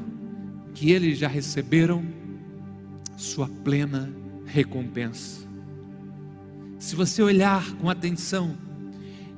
que 0.75 0.93
eles 0.93 1.19
já 1.19 1.27
receberam 1.27 2.05
sua 3.17 3.49
plena 3.49 4.15
recompensa. 4.47 5.45
Se 6.79 6.95
você 6.95 7.21
olhar 7.21 7.75
com 7.77 7.91
atenção, 7.91 8.57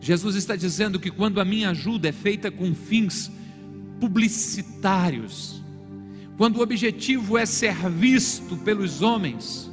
Jesus 0.00 0.36
está 0.36 0.54
dizendo 0.54 1.00
que 1.00 1.10
quando 1.10 1.40
a 1.40 1.44
minha 1.44 1.70
ajuda 1.70 2.08
é 2.08 2.12
feita 2.12 2.50
com 2.50 2.74
fins 2.74 3.30
publicitários, 3.98 5.62
quando 6.36 6.58
o 6.58 6.62
objetivo 6.62 7.38
é 7.38 7.46
ser 7.46 7.74
visto 7.88 8.54
pelos 8.58 9.00
homens, 9.00 9.70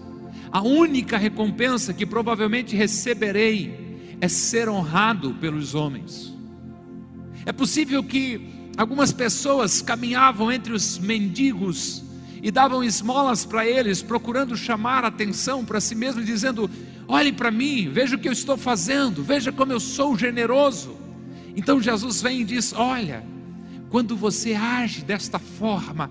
a 0.50 0.62
única 0.62 1.18
recompensa 1.18 1.94
que 1.94 2.06
provavelmente 2.06 2.78
receberei 2.78 3.83
é 4.24 4.28
ser 4.30 4.70
honrado 4.70 5.34
pelos 5.34 5.76
homens. 5.76 6.34
É 7.46 7.52
possível 7.52 8.02
que 8.02 8.72
algumas 8.78 9.12
pessoas 9.12 9.82
caminhavam 9.82 10.50
entre 10.50 10.72
os 10.72 10.98
mendigos 10.98 12.02
e 12.42 12.50
davam 12.50 12.82
esmolas 12.82 13.44
para 13.44 13.68
eles, 13.68 14.02
procurando 14.02 14.56
chamar 14.56 15.04
atenção 15.04 15.66
para 15.66 15.82
si 15.82 15.94
mesmo, 15.94 16.24
dizendo: 16.24 16.72
Olhe 17.06 17.34
para 17.34 17.52
mim, 17.52 17.90
veja 17.92 18.16
o 18.16 18.18
que 18.18 18.30
eu 18.30 18.32
estou 18.32 18.56
fazendo, 18.56 19.22
veja 19.22 19.52
como 19.52 19.74
eu 19.74 19.80
sou 19.82 20.18
generoso. 20.18 20.96
Então 21.54 21.82
Jesus 21.82 22.22
vem 22.22 22.44
e 22.44 22.46
diz: 22.46 22.72
Olha, 22.72 23.26
quando 23.90 24.16
você 24.16 24.54
age 24.54 25.04
desta 25.04 25.38
forma, 25.38 26.10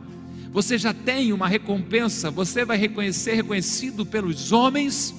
você 0.50 0.76
já 0.76 0.92
tem 0.92 1.32
uma 1.32 1.48
recompensa, 1.48 2.30
você 2.30 2.62
vai 2.62 2.76
reconhecer 2.76 3.32
reconhecido 3.32 4.04
pelos 4.04 4.52
homens 4.52 5.14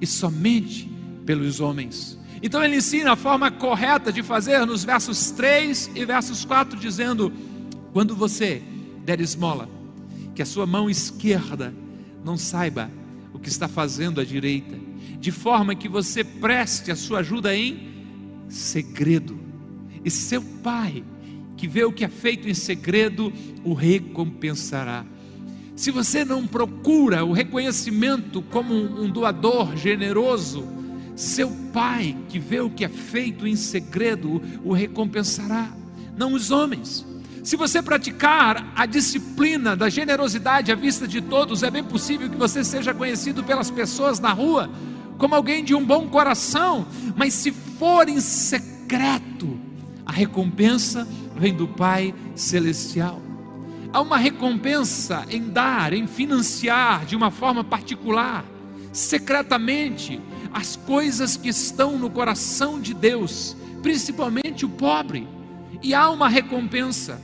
e 0.00 0.06
somente 0.06 0.90
pelos 1.26 1.60
homens. 1.60 2.18
Então 2.42 2.64
ele 2.64 2.76
ensina 2.76 3.12
a 3.12 3.16
forma 3.16 3.50
correta 3.50 4.10
de 4.12 4.22
fazer 4.22 4.64
nos 4.64 4.82
versos 4.82 5.30
3 5.30 5.90
e 5.94 6.04
versos 6.04 6.44
4, 6.44 6.78
dizendo: 6.78 7.32
Quando 7.92 8.16
você 8.16 8.62
der 9.04 9.20
esmola, 9.20 9.68
que 10.34 10.42
a 10.42 10.46
sua 10.46 10.66
mão 10.66 10.88
esquerda 10.88 11.74
não 12.24 12.36
saiba 12.36 12.90
o 13.32 13.38
que 13.38 13.48
está 13.48 13.68
fazendo 13.68 14.20
a 14.20 14.24
direita, 14.24 14.76
de 15.18 15.30
forma 15.30 15.74
que 15.74 15.88
você 15.88 16.24
preste 16.24 16.90
a 16.90 16.96
sua 16.96 17.18
ajuda 17.20 17.54
em 17.54 17.88
segredo, 18.48 19.38
e 20.02 20.10
seu 20.10 20.42
pai, 20.62 21.04
que 21.56 21.68
vê 21.68 21.84
o 21.84 21.92
que 21.92 22.04
é 22.04 22.08
feito 22.08 22.48
em 22.48 22.54
segredo, 22.54 23.30
o 23.62 23.74
recompensará. 23.74 25.04
Se 25.76 25.90
você 25.90 26.24
não 26.24 26.46
procura 26.46 27.24
o 27.24 27.32
reconhecimento 27.32 28.40
como 28.42 28.74
um 28.74 29.10
doador 29.10 29.76
generoso, 29.76 30.79
seu 31.20 31.50
pai, 31.72 32.16
que 32.28 32.38
vê 32.38 32.60
o 32.60 32.70
que 32.70 32.84
é 32.84 32.88
feito 32.88 33.46
em 33.46 33.54
segredo, 33.54 34.40
o 34.64 34.72
recompensará, 34.72 35.68
não 36.16 36.32
os 36.32 36.50
homens. 36.50 37.06
Se 37.44 37.56
você 37.56 37.82
praticar 37.82 38.72
a 38.74 38.86
disciplina 38.86 39.76
da 39.76 39.88
generosidade 39.88 40.72
à 40.72 40.74
vista 40.74 41.06
de 41.06 41.20
todos, 41.20 41.62
é 41.62 41.70
bem 41.70 41.84
possível 41.84 42.28
que 42.28 42.36
você 42.36 42.64
seja 42.64 42.94
conhecido 42.94 43.44
pelas 43.44 43.70
pessoas 43.70 44.18
na 44.18 44.32
rua 44.32 44.70
como 45.18 45.34
alguém 45.34 45.62
de 45.62 45.74
um 45.74 45.84
bom 45.84 46.08
coração, 46.08 46.86
mas 47.14 47.34
se 47.34 47.52
for 47.52 48.08
em 48.08 48.20
secreto, 48.20 49.60
a 50.06 50.12
recompensa 50.12 51.06
vem 51.36 51.54
do 51.54 51.68
Pai 51.68 52.14
celestial. 52.34 53.20
Há 53.92 54.00
uma 54.00 54.16
recompensa 54.16 55.26
em 55.28 55.42
dar, 55.42 55.92
em 55.92 56.06
financiar 56.06 57.04
de 57.04 57.14
uma 57.14 57.30
forma 57.30 57.62
particular, 57.62 58.44
secretamente, 58.92 60.18
as 60.52 60.76
coisas 60.76 61.36
que 61.36 61.48
estão 61.48 61.98
no 61.98 62.10
coração 62.10 62.80
de 62.80 62.92
Deus, 62.94 63.56
principalmente 63.82 64.64
o 64.64 64.68
pobre, 64.68 65.26
e 65.82 65.94
há 65.94 66.10
uma 66.10 66.28
recompensa. 66.28 67.20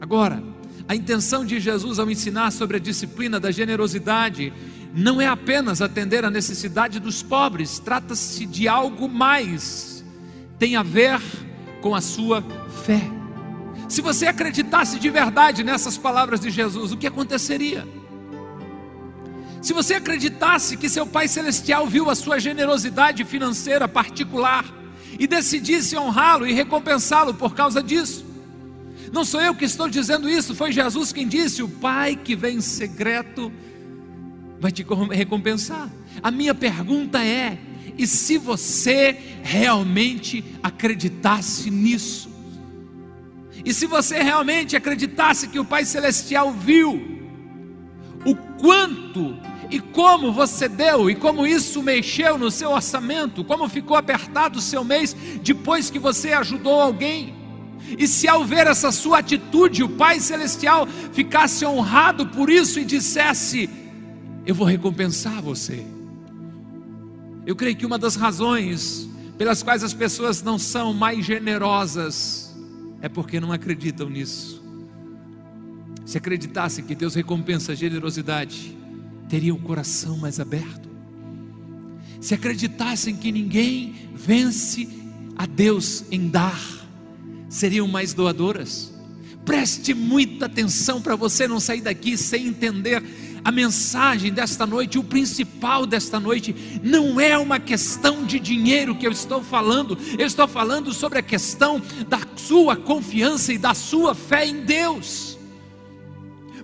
Agora, 0.00 0.42
a 0.88 0.96
intenção 0.96 1.44
de 1.44 1.60
Jesus 1.60 1.98
ao 1.98 2.10
ensinar 2.10 2.50
sobre 2.50 2.76
a 2.76 2.80
disciplina 2.80 3.38
da 3.38 3.50
generosidade 3.50 4.52
não 4.94 5.20
é 5.20 5.26
apenas 5.26 5.80
atender 5.80 6.24
a 6.24 6.30
necessidade 6.30 6.98
dos 7.00 7.22
pobres, 7.22 7.78
trata-se 7.78 8.44
de 8.44 8.68
algo 8.68 9.08
mais, 9.08 10.04
tem 10.58 10.76
a 10.76 10.82
ver 10.82 11.20
com 11.80 11.94
a 11.94 12.00
sua 12.00 12.42
fé. 12.84 13.02
Se 13.88 14.00
você 14.00 14.26
acreditasse 14.26 14.98
de 14.98 15.10
verdade 15.10 15.62
nessas 15.62 15.96
palavras 15.96 16.40
de 16.40 16.50
Jesus, 16.50 16.92
o 16.92 16.96
que 16.96 17.06
aconteceria? 17.06 17.86
Se 19.62 19.72
você 19.72 19.94
acreditasse 19.94 20.76
que 20.76 20.88
seu 20.88 21.06
Pai 21.06 21.28
Celestial 21.28 21.86
viu 21.86 22.10
a 22.10 22.16
sua 22.16 22.40
generosidade 22.40 23.24
financeira 23.24 23.86
particular 23.86 24.64
e 25.16 25.24
decidisse 25.24 25.96
honrá-lo 25.96 26.44
e 26.44 26.52
recompensá-lo 26.52 27.32
por 27.32 27.54
causa 27.54 27.80
disso, 27.80 28.26
não 29.12 29.24
sou 29.24 29.40
eu 29.40 29.54
que 29.54 29.64
estou 29.64 29.88
dizendo 29.88 30.28
isso, 30.28 30.52
foi 30.52 30.72
Jesus 30.72 31.12
quem 31.12 31.28
disse: 31.28 31.62
O 31.62 31.68
Pai 31.68 32.16
que 32.16 32.34
vem 32.34 32.56
em 32.56 32.60
secreto 32.60 33.52
vai 34.58 34.72
te 34.72 34.84
recompensar. 35.12 35.88
A 36.20 36.30
minha 36.32 36.54
pergunta 36.54 37.22
é: 37.24 37.56
e 37.96 38.04
se 38.04 38.38
você 38.38 39.16
realmente 39.44 40.44
acreditasse 40.60 41.70
nisso? 41.70 42.28
E 43.64 43.72
se 43.72 43.86
você 43.86 44.20
realmente 44.20 44.74
acreditasse 44.74 45.46
que 45.46 45.60
o 45.60 45.64
Pai 45.64 45.84
Celestial 45.84 46.52
viu 46.52 47.21
o 48.24 48.34
quanto 48.34 49.36
e 49.70 49.80
como 49.80 50.32
você 50.32 50.68
deu 50.68 51.10
e 51.10 51.14
como 51.14 51.46
isso 51.46 51.82
mexeu 51.82 52.36
no 52.36 52.50
seu 52.50 52.70
orçamento, 52.70 53.44
como 53.44 53.68
ficou 53.68 53.96
apertado 53.96 54.58
o 54.58 54.62
seu 54.62 54.84
mês 54.84 55.16
depois 55.42 55.90
que 55.90 55.98
você 55.98 56.32
ajudou 56.32 56.80
alguém? 56.80 57.34
E 57.98 58.06
se 58.06 58.28
ao 58.28 58.44
ver 58.44 58.66
essa 58.66 58.92
sua 58.92 59.18
atitude, 59.18 59.82
o 59.82 59.88
Pai 59.88 60.20
Celestial 60.20 60.86
ficasse 61.12 61.64
honrado 61.66 62.26
por 62.26 62.48
isso 62.48 62.78
e 62.78 62.84
dissesse: 62.84 63.68
Eu 64.46 64.54
vou 64.54 64.66
recompensar 64.66 65.42
você. 65.42 65.84
Eu 67.44 67.56
creio 67.56 67.76
que 67.76 67.84
uma 67.84 67.98
das 67.98 68.14
razões 68.14 69.08
pelas 69.36 69.62
quais 69.62 69.82
as 69.82 69.92
pessoas 69.92 70.42
não 70.42 70.58
são 70.58 70.94
mais 70.94 71.24
generosas 71.24 72.54
é 73.00 73.08
porque 73.08 73.40
não 73.40 73.50
acreditam 73.52 74.08
nisso. 74.08 74.61
Se 76.04 76.18
acreditassem 76.18 76.84
que 76.84 76.94
Deus 76.94 77.14
recompensa 77.14 77.72
a 77.72 77.74
generosidade, 77.74 78.76
teriam 79.28 79.56
o 79.56 79.60
coração 79.60 80.16
mais 80.16 80.40
aberto. 80.40 80.90
Se 82.20 82.34
acreditassem 82.34 83.16
que 83.16 83.32
ninguém 83.32 83.94
vence 84.14 84.88
a 85.36 85.46
Deus 85.46 86.04
em 86.10 86.28
dar, 86.28 86.60
seriam 87.48 87.88
mais 87.88 88.14
doadoras. 88.14 88.92
Preste 89.44 89.92
muita 89.92 90.46
atenção 90.46 91.02
para 91.02 91.16
você 91.16 91.48
não 91.48 91.58
sair 91.58 91.80
daqui 91.80 92.16
sem 92.16 92.46
entender 92.46 93.02
a 93.44 93.50
mensagem 93.50 94.32
desta 94.32 94.66
noite, 94.66 94.98
o 94.98 95.04
principal 95.04 95.84
desta 95.84 96.20
noite, 96.20 96.54
não 96.82 97.20
é 97.20 97.36
uma 97.36 97.58
questão 97.58 98.24
de 98.24 98.38
dinheiro 98.38 98.94
que 98.94 99.06
eu 99.06 99.10
estou 99.10 99.42
falando, 99.42 99.98
eu 100.16 100.26
estou 100.26 100.46
falando 100.46 100.92
sobre 100.92 101.18
a 101.18 101.22
questão 101.22 101.82
da 102.08 102.20
sua 102.36 102.76
confiança 102.76 103.52
e 103.52 103.58
da 103.58 103.74
sua 103.74 104.14
fé 104.14 104.46
em 104.46 104.60
Deus. 104.60 105.31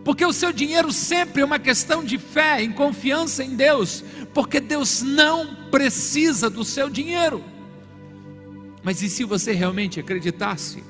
Porque 0.08 0.24
o 0.24 0.32
seu 0.32 0.54
dinheiro 0.54 0.90
sempre 0.90 1.42
é 1.42 1.44
uma 1.44 1.58
questão 1.58 2.02
de 2.02 2.16
fé, 2.16 2.62
em 2.62 2.72
confiança 2.72 3.44
em 3.44 3.54
Deus, 3.54 4.02
porque 4.32 4.58
Deus 4.58 5.02
não 5.02 5.54
precisa 5.70 6.48
do 6.48 6.64
seu 6.64 6.88
dinheiro. 6.88 7.44
Mas 8.82 9.02
e 9.02 9.10
se 9.10 9.22
você 9.22 9.52
realmente 9.52 10.00
acreditasse 10.00 10.82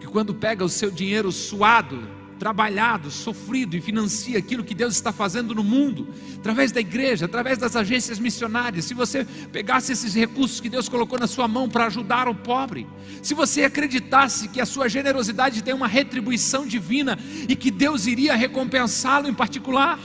que 0.00 0.06
quando 0.06 0.34
pega 0.34 0.64
o 0.64 0.70
seu 0.70 0.90
dinheiro 0.90 1.30
suado, 1.30 2.08
trabalhado, 2.38 3.10
sofrido 3.10 3.76
e 3.76 3.80
financia 3.80 4.38
aquilo 4.38 4.64
que 4.64 4.74
Deus 4.74 4.94
está 4.94 5.12
fazendo 5.12 5.54
no 5.54 5.64
mundo, 5.64 6.08
através 6.36 6.70
da 6.70 6.80
igreja, 6.80 7.24
através 7.24 7.58
das 7.58 7.74
agências 7.74 8.18
missionárias, 8.18 8.84
se 8.84 8.94
você 8.94 9.26
pegasse 9.50 9.92
esses 9.92 10.14
recursos 10.14 10.60
que 10.60 10.68
Deus 10.68 10.88
colocou 10.88 11.18
na 11.18 11.26
sua 11.26 11.48
mão 11.48 11.68
para 11.68 11.86
ajudar 11.86 12.28
o 12.28 12.34
pobre, 12.34 12.86
se 13.22 13.34
você 13.34 13.64
acreditasse 13.64 14.48
que 14.48 14.60
a 14.60 14.66
sua 14.66 14.88
generosidade 14.88 15.62
tem 15.62 15.74
uma 15.74 15.88
retribuição 15.88 16.66
divina 16.66 17.18
e 17.48 17.56
que 17.56 17.70
Deus 17.70 18.06
iria 18.06 18.34
recompensá-lo 18.34 19.28
em 19.28 19.34
particular, 19.34 19.98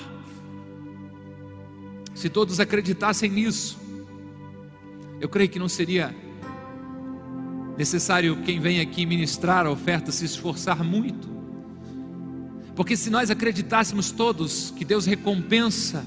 se 2.14 2.30
todos 2.30 2.60
acreditassem 2.60 3.30
nisso, 3.30 3.80
eu 5.20 5.28
creio 5.30 5.50
que 5.50 5.60
não 5.60 5.70
seria 5.70 6.16
necessário 7.78 8.38
quem 8.44 8.60
vem 8.60 8.80
aqui 8.80 9.06
ministrar 9.06 9.66
a 9.66 9.72
oferta 9.72 10.12
se 10.12 10.26
esforçar 10.26 10.84
muito. 10.84 11.31
Porque 12.76 12.96
se 12.96 13.10
nós 13.10 13.30
acreditássemos 13.30 14.12
todos 14.12 14.74
que 14.78 14.86
Deus 14.86 15.06
recompensa, 15.06 16.06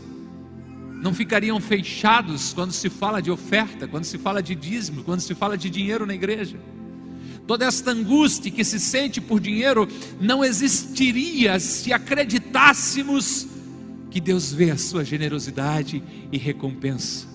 não 1.03 1.12
ficariam 1.12 1.61
fechados 1.61 2.55
quando 2.55 2.72
se 2.72 2.88
fala 2.88 3.20
de 3.20 3.31
oferta, 3.31 3.87
quando 3.87 4.05
se 4.05 4.16
fala 4.16 4.42
de 4.42 4.55
dízimo, 4.55 5.05
quando 5.05 5.20
se 5.20 5.35
fala 5.35 5.57
de 5.57 5.68
dinheiro 5.68 6.07
na 6.07 6.14
igreja. 6.14 6.59
Toda 7.46 7.66
esta 7.66 7.90
angústia 7.90 8.50
que 8.50 8.64
se 8.64 8.81
sente 8.81 9.20
por 9.20 9.38
dinheiro 9.38 9.87
não 10.18 10.42
existiria 10.42 11.61
se 11.61 11.92
acreditássemos 11.92 13.46
que 14.11 14.18
Deus 14.18 14.53
vê 14.53 14.70
a 14.70 14.79
sua 14.79 15.05
generosidade 15.05 16.03
e 16.33 16.38
recompensa. 16.38 17.34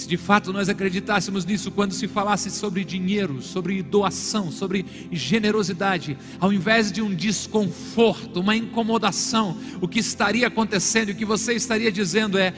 Se 0.00 0.08
de 0.08 0.16
fato 0.16 0.50
nós 0.50 0.70
acreditássemos 0.70 1.44
nisso 1.44 1.70
quando 1.70 1.92
se 1.92 2.08
falasse 2.08 2.50
sobre 2.50 2.86
dinheiro, 2.86 3.42
sobre 3.42 3.82
doação, 3.82 4.50
sobre 4.50 4.86
generosidade, 5.12 6.16
ao 6.38 6.50
invés 6.50 6.90
de 6.90 7.02
um 7.02 7.14
desconforto, 7.14 8.40
uma 8.40 8.56
incomodação, 8.56 9.58
o 9.78 9.86
que 9.86 9.98
estaria 9.98 10.46
acontecendo 10.46 11.10
e 11.10 11.12
o 11.12 11.14
que 11.14 11.26
você 11.26 11.52
estaria 11.52 11.92
dizendo 11.92 12.38
é: 12.38 12.54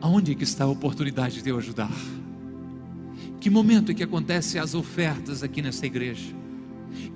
aonde 0.00 0.32
é 0.32 0.34
que 0.34 0.44
está 0.44 0.64
a 0.64 0.68
oportunidade 0.68 1.42
de 1.42 1.50
eu 1.50 1.58
ajudar? 1.58 1.92
Que 3.38 3.50
momento 3.50 3.92
é 3.92 3.94
que 3.94 4.02
acontecem 4.02 4.58
as 4.58 4.74
ofertas 4.74 5.42
aqui 5.42 5.60
nessa 5.60 5.84
igreja? 5.84 6.34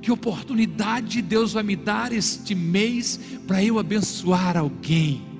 Que 0.02 0.12
oportunidade 0.12 1.22
Deus 1.22 1.54
vai 1.54 1.62
me 1.62 1.76
dar 1.76 2.12
este 2.12 2.54
mês 2.54 3.18
para 3.46 3.64
eu 3.64 3.78
abençoar 3.78 4.54
alguém? 4.58 5.31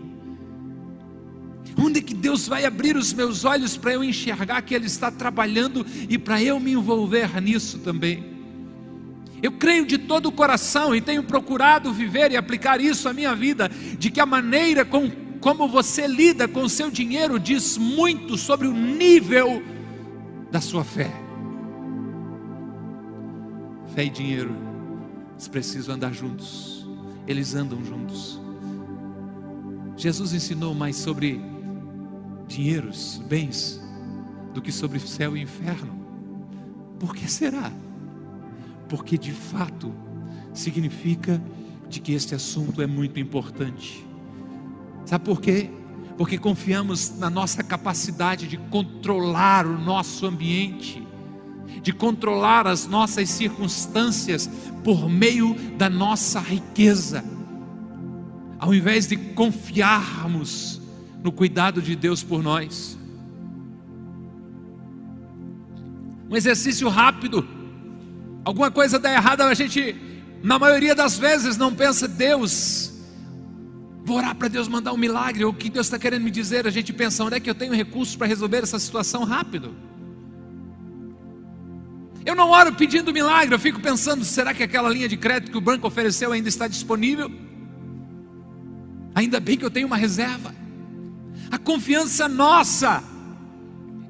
Onde 1.77 2.03
que 2.03 2.15
Deus 2.15 2.47
vai 2.47 2.65
abrir 2.65 2.97
os 2.97 3.13
meus 3.13 3.45
olhos 3.45 3.77
para 3.77 3.93
eu 3.93 4.05
enxergar 4.05 4.61
que 4.63 4.75
Ele 4.75 4.87
está 4.87 5.11
trabalhando 5.11 5.87
e 6.09 6.19
para 6.19 6.43
eu 6.43 6.61
me 6.61 6.73
envolver 6.73 7.41
nisso 7.41 7.79
também? 7.79 8.33
Eu 9.43 9.53
creio 9.53 9.85
de 9.85 9.99
todo 9.99 10.27
o 10.27 10.33
coração 10.33 10.95
e 10.95 11.01
tenho 11.01 11.25
procurado 11.25 11.93
viver 11.93 12.31
e 12.31 12.37
aplicar 12.37 12.81
isso 12.81 13.09
à 13.09 13.13
minha 13.13 13.35
vida, 13.35 13.69
de 13.99 14.09
que 14.09 14.21
a 14.21 14.27
maneira 14.27 14.85
com, 14.85 15.11
como 15.41 15.67
você 15.67 16.07
lida 16.07 16.47
com 16.47 16.63
o 16.63 16.69
seu 16.69 16.91
dinheiro 16.91 17.41
diz 17.41 17.77
muito 17.77 18.37
sobre 18.37 18.69
o 18.69 18.73
nível 18.73 19.61
da 20.51 20.61
sua 20.61 20.85
fé. 20.85 21.11
Fé 23.95 24.05
e 24.05 24.11
dinheiro, 24.11 24.55
eles 25.33 25.49
precisam 25.49 25.97
andar 25.97 26.13
juntos, 26.13 26.87
eles 27.27 27.55
andam 27.55 27.85
juntos. 27.85 28.41
Jesus 29.97 30.33
ensinou 30.33 30.73
mais 30.73 30.97
sobre 30.97 31.52
dinheiros, 32.53 33.23
bens, 33.27 33.81
do 34.53 34.61
que 34.61 34.71
sobre 34.71 35.01
céu 35.01 35.37
e 35.37 35.41
inferno. 35.41 35.93
Por 36.99 37.15
que 37.15 37.31
será? 37.31 37.73
Porque 38.89 39.17
de 39.17 39.33
fato 39.33 39.93
significa 40.53 41.43
de 41.89 42.01
que 42.01 42.13
este 42.13 42.35
assunto 42.35 42.83
é 42.83 42.87
muito 42.87 43.19
importante. 43.19 44.07
Sabe 45.07 45.25
por 45.25 45.41
quê? 45.41 45.71
Porque 46.17 46.39
confiamos 46.39 47.19
na 47.19 47.31
nossa 47.31 47.63
capacidade 47.63 48.47
de 48.47 48.57
controlar 48.57 49.67
o 49.67 49.79
nosso 49.79 50.27
ambiente, 50.27 51.03
de 51.83 51.93
controlar 51.93 52.67
as 52.67 52.87
nossas 52.87 53.31
circunstâncias 53.31 54.49
por 54.85 55.09
meio 55.09 55.55
da 55.77 55.89
nossa 55.89 56.39
riqueza, 56.39 57.25
ao 58.59 58.75
invés 58.75 59.07
de 59.09 59.17
confiarmos 59.17 60.82
no 61.23 61.31
cuidado 61.31 61.81
de 61.81 61.95
Deus 61.95 62.23
por 62.23 62.43
nós. 62.43 62.99
Um 66.29 66.37
exercício 66.37 66.89
rápido. 66.89 67.47
Alguma 68.45 68.71
coisa 68.71 68.99
dá 68.99 69.13
errada, 69.13 69.45
a 69.45 69.55
gente, 69.55 69.95
na 70.43 70.59
maioria 70.59 70.95
das 70.95 71.17
vezes, 71.17 71.57
não 71.57 71.73
pensa, 71.75 72.09
Deus, 72.09 72.93
vou 74.05 74.17
orar 74.17 74.35
para 74.35 74.49
Deus 74.49 74.67
mandar 74.67 74.93
um 74.93 74.97
milagre, 74.97 75.45
ou 75.45 75.53
o 75.53 75.55
que 75.55 75.71
Deus 75.71 75.87
está 75.87 75.99
querendo 75.99 76.23
me 76.23 76.31
dizer. 76.31 76.67
A 76.67 76.71
gente 76.71 76.93
pensa, 76.93 77.23
onde 77.23 77.37
é 77.37 77.41
que 77.41 77.49
eu 77.49 77.55
tenho 77.55 77.73
recursos 77.73 78.17
para 78.17 78.27
resolver 78.27 78.63
essa 78.63 78.79
situação 78.79 79.25
rápido? 79.25 79.77
Eu 82.25 82.37
não 82.37 82.51
oro 82.51 82.73
pedindo 82.75 83.13
milagre, 83.13 83.55
eu 83.55 83.59
fico 83.59 83.81
pensando: 83.81 84.25
será 84.25 84.55
que 84.55 84.63
aquela 84.63 84.89
linha 84.89 85.09
de 85.09 85.17
crédito 85.17 85.51
que 85.51 85.59
o 85.59 85.61
banco 85.61 85.87
ofereceu 85.87 86.33
ainda 86.33 86.49
está 86.49 86.67
disponível? 86.67 87.31
Ainda 89.15 89.39
bem 89.41 89.57
que 89.57 89.65
eu 89.65 89.71
tenho 89.71 89.87
uma 89.87 89.97
reserva. 89.97 90.62
A 91.53 91.59
confiança 91.59 92.27
nossa 92.27 93.05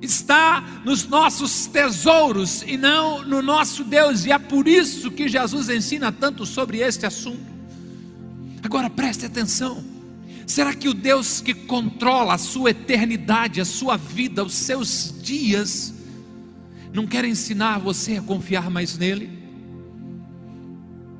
está 0.00 0.60
nos 0.84 1.08
nossos 1.08 1.66
tesouros 1.66 2.62
e 2.62 2.76
não 2.76 3.24
no 3.24 3.42
nosso 3.42 3.82
Deus, 3.82 4.24
e 4.24 4.30
é 4.30 4.38
por 4.38 4.68
isso 4.68 5.10
que 5.10 5.28
Jesus 5.28 5.68
ensina 5.68 6.12
tanto 6.12 6.46
sobre 6.46 6.78
este 6.78 7.04
assunto. 7.04 7.52
Agora 8.62 8.88
preste 8.88 9.26
atenção: 9.26 9.82
será 10.46 10.72
que 10.72 10.88
o 10.88 10.94
Deus 10.94 11.40
que 11.40 11.52
controla 11.52 12.34
a 12.34 12.38
sua 12.38 12.70
eternidade, 12.70 13.60
a 13.60 13.64
sua 13.64 13.96
vida, 13.96 14.44
os 14.44 14.54
seus 14.54 15.12
dias, 15.20 15.92
não 16.92 17.08
quer 17.08 17.24
ensinar 17.24 17.80
você 17.80 18.18
a 18.18 18.22
confiar 18.22 18.70
mais 18.70 18.96
nele? 18.96 19.42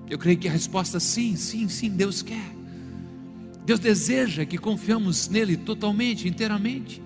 Eu 0.08 0.18
creio 0.18 0.38
que 0.38 0.46
a 0.46 0.52
resposta 0.52 0.98
é 0.98 1.00
sim, 1.00 1.34
sim, 1.34 1.68
sim, 1.68 1.90
Deus 1.90 2.22
quer. 2.22 2.61
Deus 3.64 3.78
deseja 3.78 4.44
que 4.44 4.58
confiamos 4.58 5.28
nele 5.28 5.56
totalmente, 5.56 6.28
inteiramente. 6.28 7.02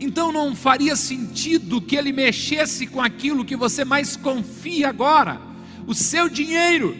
Então 0.00 0.32
não 0.32 0.54
faria 0.54 0.96
sentido 0.96 1.80
que 1.80 1.96
ele 1.96 2.12
mexesse 2.12 2.86
com 2.86 3.00
aquilo 3.00 3.44
que 3.44 3.56
você 3.56 3.84
mais 3.84 4.16
confia 4.16 4.88
agora, 4.88 5.40
o 5.86 5.94
seu 5.94 6.28
dinheiro, 6.28 6.96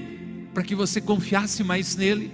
para 0.52 0.62
que 0.62 0.74
você 0.74 1.00
confiasse 1.00 1.64
mais 1.64 1.96
nele. 1.96 2.30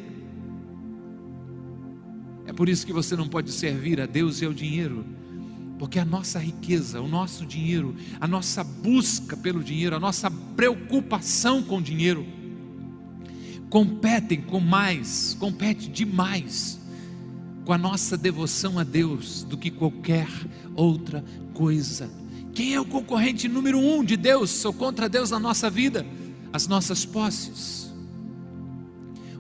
É 2.47 2.53
por 2.53 2.68
isso 2.68 2.87
que 2.87 2.92
você 2.92 3.14
não 3.14 3.29
pode 3.29 3.53
servir 3.53 4.01
a 4.01 4.07
Deus 4.07 4.40
e 4.40 4.47
ao 4.47 4.53
dinheiro, 4.53 5.05
porque 5.79 5.99
a 5.99 6.05
nossa 6.05 6.40
riqueza, 6.40 7.01
o 7.01 7.07
nosso 7.07 7.47
dinheiro, 7.47 7.94
a 8.21 8.27
nossa 8.27 8.64
busca 8.64 9.37
pelo 9.37 9.62
dinheiro, 9.62 9.94
a 9.94 10.01
nossa 10.01 10.29
preocupação 10.29 11.62
com 11.62 11.79
o 11.79 11.83
dinheiro, 11.83 12.27
competem 13.70 14.40
com 14.40 14.61
mais, 14.61 15.37
compete 15.38 15.88
demais 15.88 16.78
com 17.64 17.72
a 17.72 17.78
nossa 17.78 18.16
devoção 18.16 18.78
a 18.78 18.83
Deus 18.83 19.42
do 19.42 19.57
que 19.57 19.70
qualquer 19.70 20.28
outra 20.74 21.22
coisa. 21.52 22.11
Quem 22.54 22.74
é 22.74 22.81
o 22.81 22.85
concorrente 22.85 23.46
número 23.46 23.78
um 23.78 24.02
de 24.02 24.16
Deus 24.16 24.64
ou 24.64 24.72
contra 24.72 25.09
Deus 25.09 25.31
na 25.31 25.38
nossa 25.38 25.68
vida? 25.68 26.07
As 26.52 26.66
nossas 26.66 27.04
posses. 27.04 27.92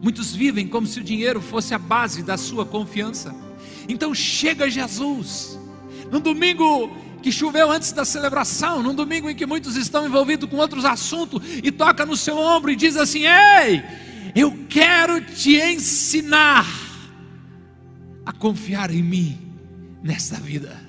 Muitos 0.02 0.34
vivem 0.34 0.68
como 0.68 0.86
se 0.86 1.00
o 1.00 1.02
dinheiro 1.02 1.40
fosse 1.40 1.74
a 1.74 1.78
base 1.78 2.22
da 2.22 2.36
sua 2.36 2.66
confiança. 2.66 3.34
Então 3.88 4.14
chega 4.14 4.70
Jesus, 4.70 5.58
no 6.12 6.20
domingo 6.20 6.94
que 7.22 7.32
choveu 7.32 7.70
antes 7.70 7.92
da 7.92 8.04
celebração, 8.04 8.82
num 8.82 8.94
domingo 8.94 9.28
em 9.28 9.34
que 9.34 9.46
muitos 9.46 9.76
estão 9.76 10.06
envolvidos 10.06 10.48
com 10.48 10.56
outros 10.56 10.84
assuntos, 10.84 11.42
e 11.62 11.72
toca 11.72 12.06
no 12.06 12.16
seu 12.16 12.36
ombro 12.36 12.70
e 12.70 12.76
diz 12.76 12.96
assim: 12.96 13.24
Ei, 13.26 13.82
eu 14.34 14.66
quero 14.68 15.20
te 15.20 15.56
ensinar 15.56 16.66
a 18.24 18.32
confiar 18.32 18.90
em 18.90 19.02
mim 19.02 19.38
nesta 20.02 20.36
vida. 20.36 20.88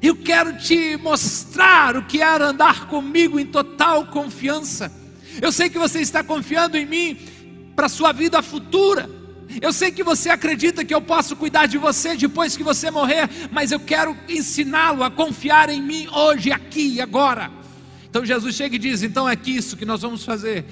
Eu 0.00 0.14
quero 0.16 0.56
te 0.56 0.96
mostrar 0.96 1.96
o 1.96 2.04
que 2.04 2.20
era 2.20 2.48
andar 2.48 2.86
comigo 2.86 3.38
em 3.40 3.46
total 3.46 4.06
confiança. 4.06 4.92
Eu 5.40 5.50
sei 5.50 5.68
que 5.68 5.78
você 5.78 6.00
está 6.00 6.22
confiando 6.22 6.76
em 6.76 6.86
mim 6.86 7.18
para 7.74 7.86
a 7.86 7.88
sua 7.88 8.12
vida 8.12 8.40
futura. 8.42 9.08
Eu 9.60 9.72
sei 9.72 9.90
que 9.90 10.04
você 10.04 10.28
acredita 10.28 10.84
que 10.84 10.94
eu 10.94 11.00
posso 11.00 11.34
cuidar 11.34 11.66
de 11.66 11.78
você 11.78 12.14
depois 12.16 12.56
que 12.56 12.62
você 12.62 12.90
morrer, 12.90 13.28
mas 13.50 13.72
eu 13.72 13.80
quero 13.80 14.16
ensiná-lo 14.28 15.02
a 15.02 15.10
confiar 15.10 15.70
em 15.70 15.82
mim 15.82 16.06
hoje, 16.08 16.52
aqui 16.52 16.94
e 16.94 17.00
agora. 17.00 17.50
Então 18.08 18.24
Jesus 18.24 18.54
chega 18.54 18.76
e 18.76 18.78
diz: 18.78 19.02
então 19.02 19.28
é 19.28 19.36
isso 19.46 19.76
que 19.76 19.84
nós 19.84 20.02
vamos 20.02 20.24
fazer. 20.24 20.64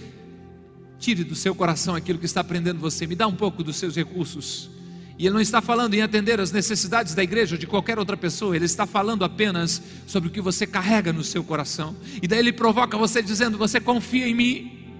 Tire 1.06 1.22
do 1.22 1.36
seu 1.36 1.54
coração 1.54 1.94
aquilo 1.94 2.18
que 2.18 2.26
está 2.26 2.42
prendendo 2.42 2.80
você, 2.80 3.06
me 3.06 3.14
dá 3.14 3.28
um 3.28 3.32
pouco 3.32 3.62
dos 3.62 3.76
seus 3.76 3.94
recursos. 3.94 4.68
E 5.16 5.24
ele 5.24 5.34
não 5.34 5.40
está 5.40 5.62
falando 5.62 5.94
em 5.94 6.02
atender 6.02 6.40
as 6.40 6.50
necessidades 6.50 7.14
da 7.14 7.22
igreja 7.22 7.54
ou 7.54 7.58
de 7.60 7.64
qualquer 7.64 7.96
outra 7.96 8.16
pessoa, 8.16 8.56
ele 8.56 8.64
está 8.64 8.86
falando 8.86 9.24
apenas 9.24 9.80
sobre 10.04 10.28
o 10.28 10.32
que 10.32 10.40
você 10.40 10.66
carrega 10.66 11.12
no 11.12 11.22
seu 11.22 11.44
coração. 11.44 11.94
E 12.20 12.26
daí 12.26 12.40
ele 12.40 12.52
provoca 12.52 12.98
você 12.98 13.22
dizendo: 13.22 13.56
Você 13.56 13.78
confia 13.78 14.26
em 14.26 14.34
mim? 14.34 14.96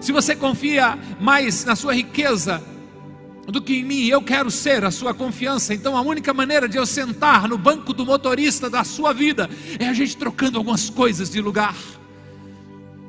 Se 0.00 0.12
você 0.12 0.36
confia 0.36 0.96
mais 1.20 1.64
na 1.64 1.74
sua 1.74 1.92
riqueza 1.92 2.62
do 3.48 3.60
que 3.60 3.78
em 3.78 3.84
mim, 3.84 4.06
eu 4.06 4.22
quero 4.22 4.48
ser 4.48 4.84
a 4.84 4.92
sua 4.92 5.12
confiança. 5.12 5.74
Então 5.74 5.96
a 5.96 6.02
única 6.02 6.32
maneira 6.32 6.68
de 6.68 6.76
eu 6.78 6.86
sentar 6.86 7.48
no 7.48 7.58
banco 7.58 7.92
do 7.92 8.06
motorista 8.06 8.70
da 8.70 8.84
sua 8.84 9.12
vida 9.12 9.50
é 9.76 9.88
a 9.88 9.92
gente 9.92 10.16
trocando 10.16 10.56
algumas 10.56 10.88
coisas 10.88 11.28
de 11.28 11.40
lugar. 11.40 11.74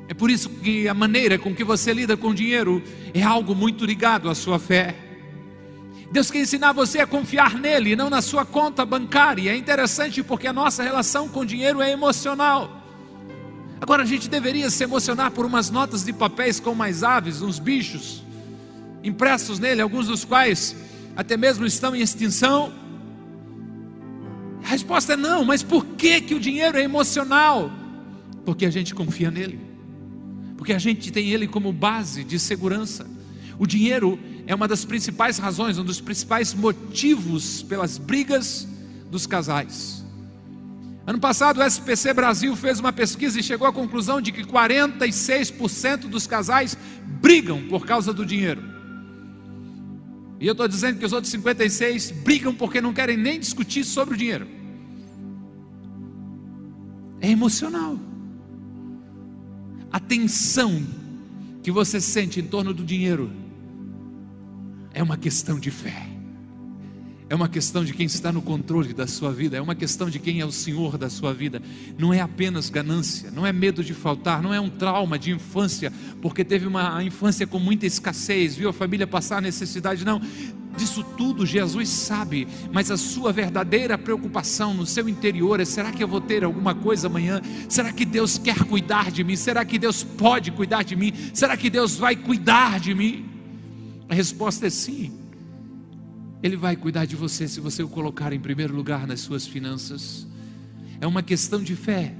É 0.08 0.14
por 0.14 0.30
isso 0.30 0.48
que 0.48 0.88
a 0.88 0.94
maneira 0.94 1.38
com 1.38 1.54
que 1.54 1.64
você 1.64 1.92
lida 1.92 2.16
com 2.16 2.34
dinheiro 2.34 2.82
é 3.14 3.22
algo 3.22 3.54
muito 3.54 3.84
ligado 3.84 4.28
à 4.28 4.34
sua 4.34 4.58
fé. 4.58 4.94
Deus 6.10 6.30
quer 6.30 6.40
ensinar 6.40 6.72
você 6.72 7.00
a 7.00 7.06
confiar 7.06 7.54
nele, 7.54 7.96
não 7.96 8.10
na 8.10 8.20
sua 8.20 8.44
conta 8.44 8.84
bancária. 8.84 9.50
É 9.50 9.56
interessante 9.56 10.22
porque 10.22 10.46
a 10.46 10.52
nossa 10.52 10.82
relação 10.82 11.28
com 11.28 11.40
o 11.40 11.46
dinheiro 11.46 11.80
é 11.80 11.90
emocional. 11.90 12.82
Agora 13.80 14.02
a 14.02 14.06
gente 14.06 14.28
deveria 14.28 14.68
se 14.68 14.84
emocionar 14.84 15.30
por 15.30 15.46
umas 15.46 15.70
notas 15.70 16.04
de 16.04 16.12
papéis 16.12 16.60
com 16.60 16.74
mais 16.74 17.02
aves, 17.02 17.40
uns 17.40 17.58
bichos 17.58 18.22
impressos 19.02 19.58
nele, 19.58 19.80
alguns 19.80 20.06
dos 20.06 20.24
quais 20.24 20.76
até 21.16 21.36
mesmo 21.36 21.64
estão 21.64 21.96
em 21.96 22.00
extinção. 22.00 22.70
A 24.62 24.68
resposta 24.68 25.14
é 25.14 25.16
não, 25.16 25.44
mas 25.44 25.62
por 25.62 25.84
que 25.84 26.20
que 26.20 26.34
o 26.34 26.38
dinheiro 26.38 26.76
é 26.76 26.82
emocional? 26.82 27.72
Porque 28.44 28.66
a 28.66 28.70
gente 28.70 28.94
confia 28.94 29.30
nele 29.30 29.71
porque 30.62 30.72
a 30.72 30.78
gente 30.78 31.10
tem 31.10 31.30
ele 31.30 31.48
como 31.48 31.72
base 31.72 32.22
de 32.22 32.38
segurança. 32.38 33.04
O 33.58 33.66
dinheiro 33.66 34.16
é 34.46 34.54
uma 34.54 34.68
das 34.68 34.84
principais 34.84 35.36
razões, 35.36 35.76
um 35.76 35.82
dos 35.82 36.00
principais 36.00 36.54
motivos 36.54 37.64
pelas 37.64 37.98
brigas 37.98 38.68
dos 39.10 39.26
casais. 39.26 40.04
Ano 41.04 41.18
passado 41.18 41.58
o 41.58 41.64
SPC 41.64 42.14
Brasil 42.14 42.54
fez 42.54 42.78
uma 42.78 42.92
pesquisa 42.92 43.40
e 43.40 43.42
chegou 43.42 43.66
à 43.66 43.72
conclusão 43.72 44.20
de 44.20 44.30
que 44.30 44.44
46% 44.44 46.02
dos 46.02 46.28
casais 46.28 46.78
brigam 47.20 47.66
por 47.66 47.84
causa 47.84 48.12
do 48.12 48.24
dinheiro. 48.24 48.62
E 50.38 50.46
eu 50.46 50.52
estou 50.52 50.68
dizendo 50.68 51.00
que 51.00 51.04
os 51.04 51.12
outros 51.12 51.32
56 51.32 52.12
brigam 52.22 52.54
porque 52.54 52.80
não 52.80 52.92
querem 52.92 53.16
nem 53.16 53.40
discutir 53.40 53.82
sobre 53.82 54.14
o 54.14 54.16
dinheiro. 54.16 54.46
É 57.20 57.28
emocional 57.28 57.98
a 59.92 60.00
tensão 60.00 60.82
que 61.62 61.70
você 61.70 62.00
sente 62.00 62.40
em 62.40 62.44
torno 62.44 62.72
do 62.72 62.84
dinheiro 62.84 63.30
é 64.94 65.02
uma 65.02 65.16
questão 65.16 65.60
de 65.60 65.70
fé. 65.70 66.08
É 67.28 67.34
uma 67.34 67.48
questão 67.48 67.82
de 67.82 67.94
quem 67.94 68.04
está 68.04 68.30
no 68.30 68.42
controle 68.42 68.92
da 68.92 69.06
sua 69.06 69.32
vida, 69.32 69.56
é 69.56 69.60
uma 69.60 69.74
questão 69.74 70.10
de 70.10 70.18
quem 70.18 70.40
é 70.40 70.44
o 70.44 70.52
Senhor 70.52 70.98
da 70.98 71.08
sua 71.08 71.32
vida. 71.32 71.62
Não 71.98 72.12
é 72.12 72.20
apenas 72.20 72.68
ganância, 72.68 73.30
não 73.30 73.46
é 73.46 73.52
medo 73.52 73.82
de 73.82 73.94
faltar, 73.94 74.42
não 74.42 74.52
é 74.52 74.60
um 74.60 74.68
trauma 74.68 75.18
de 75.18 75.30
infância, 75.30 75.90
porque 76.20 76.44
teve 76.44 76.66
uma 76.66 77.02
infância 77.02 77.46
com 77.46 77.58
muita 77.58 77.86
escassez, 77.86 78.54
viu 78.54 78.68
a 78.68 78.72
família 78.72 79.06
passar 79.06 79.40
necessidade, 79.40 80.04
não. 80.04 80.20
Disso 80.76 81.04
tudo 81.16 81.44
Jesus 81.44 81.88
sabe, 81.88 82.48
mas 82.72 82.90
a 82.90 82.96
sua 82.96 83.32
verdadeira 83.32 83.98
preocupação 83.98 84.72
no 84.72 84.86
seu 84.86 85.08
interior 85.08 85.60
é: 85.60 85.64
será 85.64 85.92
que 85.92 86.02
eu 86.02 86.08
vou 86.08 86.20
ter 86.20 86.44
alguma 86.44 86.74
coisa 86.74 87.08
amanhã? 87.08 87.40
Será 87.68 87.92
que 87.92 88.04
Deus 88.04 88.38
quer 88.38 88.64
cuidar 88.64 89.10
de 89.10 89.22
mim? 89.22 89.36
Será 89.36 89.64
que 89.64 89.78
Deus 89.78 90.02
pode 90.02 90.50
cuidar 90.50 90.82
de 90.82 90.96
mim? 90.96 91.12
Será 91.34 91.56
que 91.56 91.68
Deus 91.68 91.96
vai 91.96 92.16
cuidar 92.16 92.80
de 92.80 92.94
mim? 92.94 93.28
A 94.08 94.14
resposta 94.14 94.66
é 94.66 94.70
sim. 94.70 95.12
Ele 96.42 96.56
vai 96.56 96.74
cuidar 96.74 97.04
de 97.04 97.14
você 97.14 97.46
se 97.46 97.60
você 97.60 97.82
o 97.82 97.88
colocar 97.88 98.32
em 98.32 98.40
primeiro 98.40 98.74
lugar 98.74 99.06
nas 99.06 99.20
suas 99.20 99.46
finanças. 99.46 100.26
É 101.00 101.06
uma 101.06 101.22
questão 101.22 101.62
de 101.62 101.76
fé. 101.76 102.14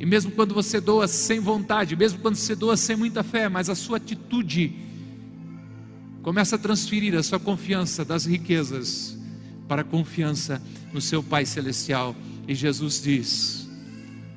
E 0.00 0.06
mesmo 0.06 0.32
quando 0.32 0.54
você 0.54 0.80
doa 0.80 1.06
sem 1.06 1.38
vontade, 1.38 1.94
mesmo 1.94 2.18
quando 2.18 2.34
você 2.34 2.56
doa 2.56 2.76
sem 2.76 2.96
muita 2.96 3.22
fé, 3.22 3.48
mas 3.48 3.68
a 3.68 3.74
sua 3.74 3.98
atitude 3.98 4.74
Começa 6.24 6.56
a 6.56 6.58
transferir 6.58 7.14
a 7.14 7.22
sua 7.22 7.38
confiança 7.38 8.02
das 8.02 8.24
riquezas 8.24 9.14
para 9.68 9.82
a 9.82 9.84
confiança 9.84 10.60
no 10.90 10.98
seu 10.98 11.22
Pai 11.22 11.44
Celestial. 11.44 12.16
E 12.48 12.54
Jesus 12.54 13.02
diz: 13.02 13.68